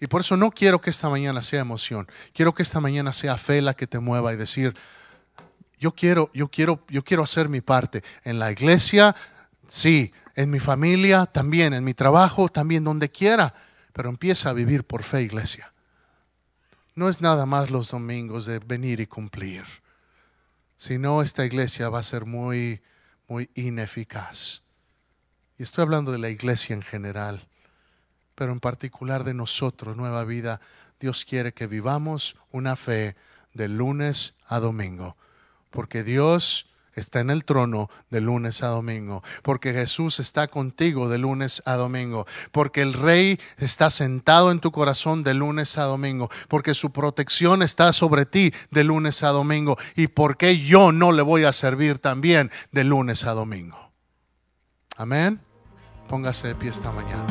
[0.00, 3.36] Y por eso no quiero que esta mañana sea emoción, quiero que esta mañana sea
[3.36, 4.76] fe la que te mueva y decir,
[5.78, 8.02] yo quiero, yo quiero, yo quiero hacer mi parte.
[8.24, 9.14] En la iglesia,
[9.68, 13.54] sí, en mi familia también, en mi trabajo también, donde quiera
[13.96, 15.72] pero empieza a vivir por fe, iglesia.
[16.94, 19.64] No es nada más los domingos de venir y cumplir,
[20.76, 22.82] sino esta iglesia va a ser muy,
[23.26, 24.60] muy ineficaz.
[25.56, 27.48] Y estoy hablando de la iglesia en general,
[28.36, 30.60] pero en particular de nosotros, Nueva Vida.
[31.00, 33.16] Dios quiere que vivamos una fe
[33.52, 35.16] de lunes a domingo,
[35.70, 41.18] porque Dios está en el trono de lunes a domingo, porque Jesús está contigo de
[41.18, 46.30] lunes a domingo, porque el Rey está sentado en tu corazón de lunes a domingo,
[46.48, 51.22] porque su protección está sobre ti de lunes a domingo, y porque yo no le
[51.22, 53.92] voy a servir también de lunes a domingo.
[54.96, 55.40] Amén.
[56.08, 57.26] Póngase de pie esta mañana.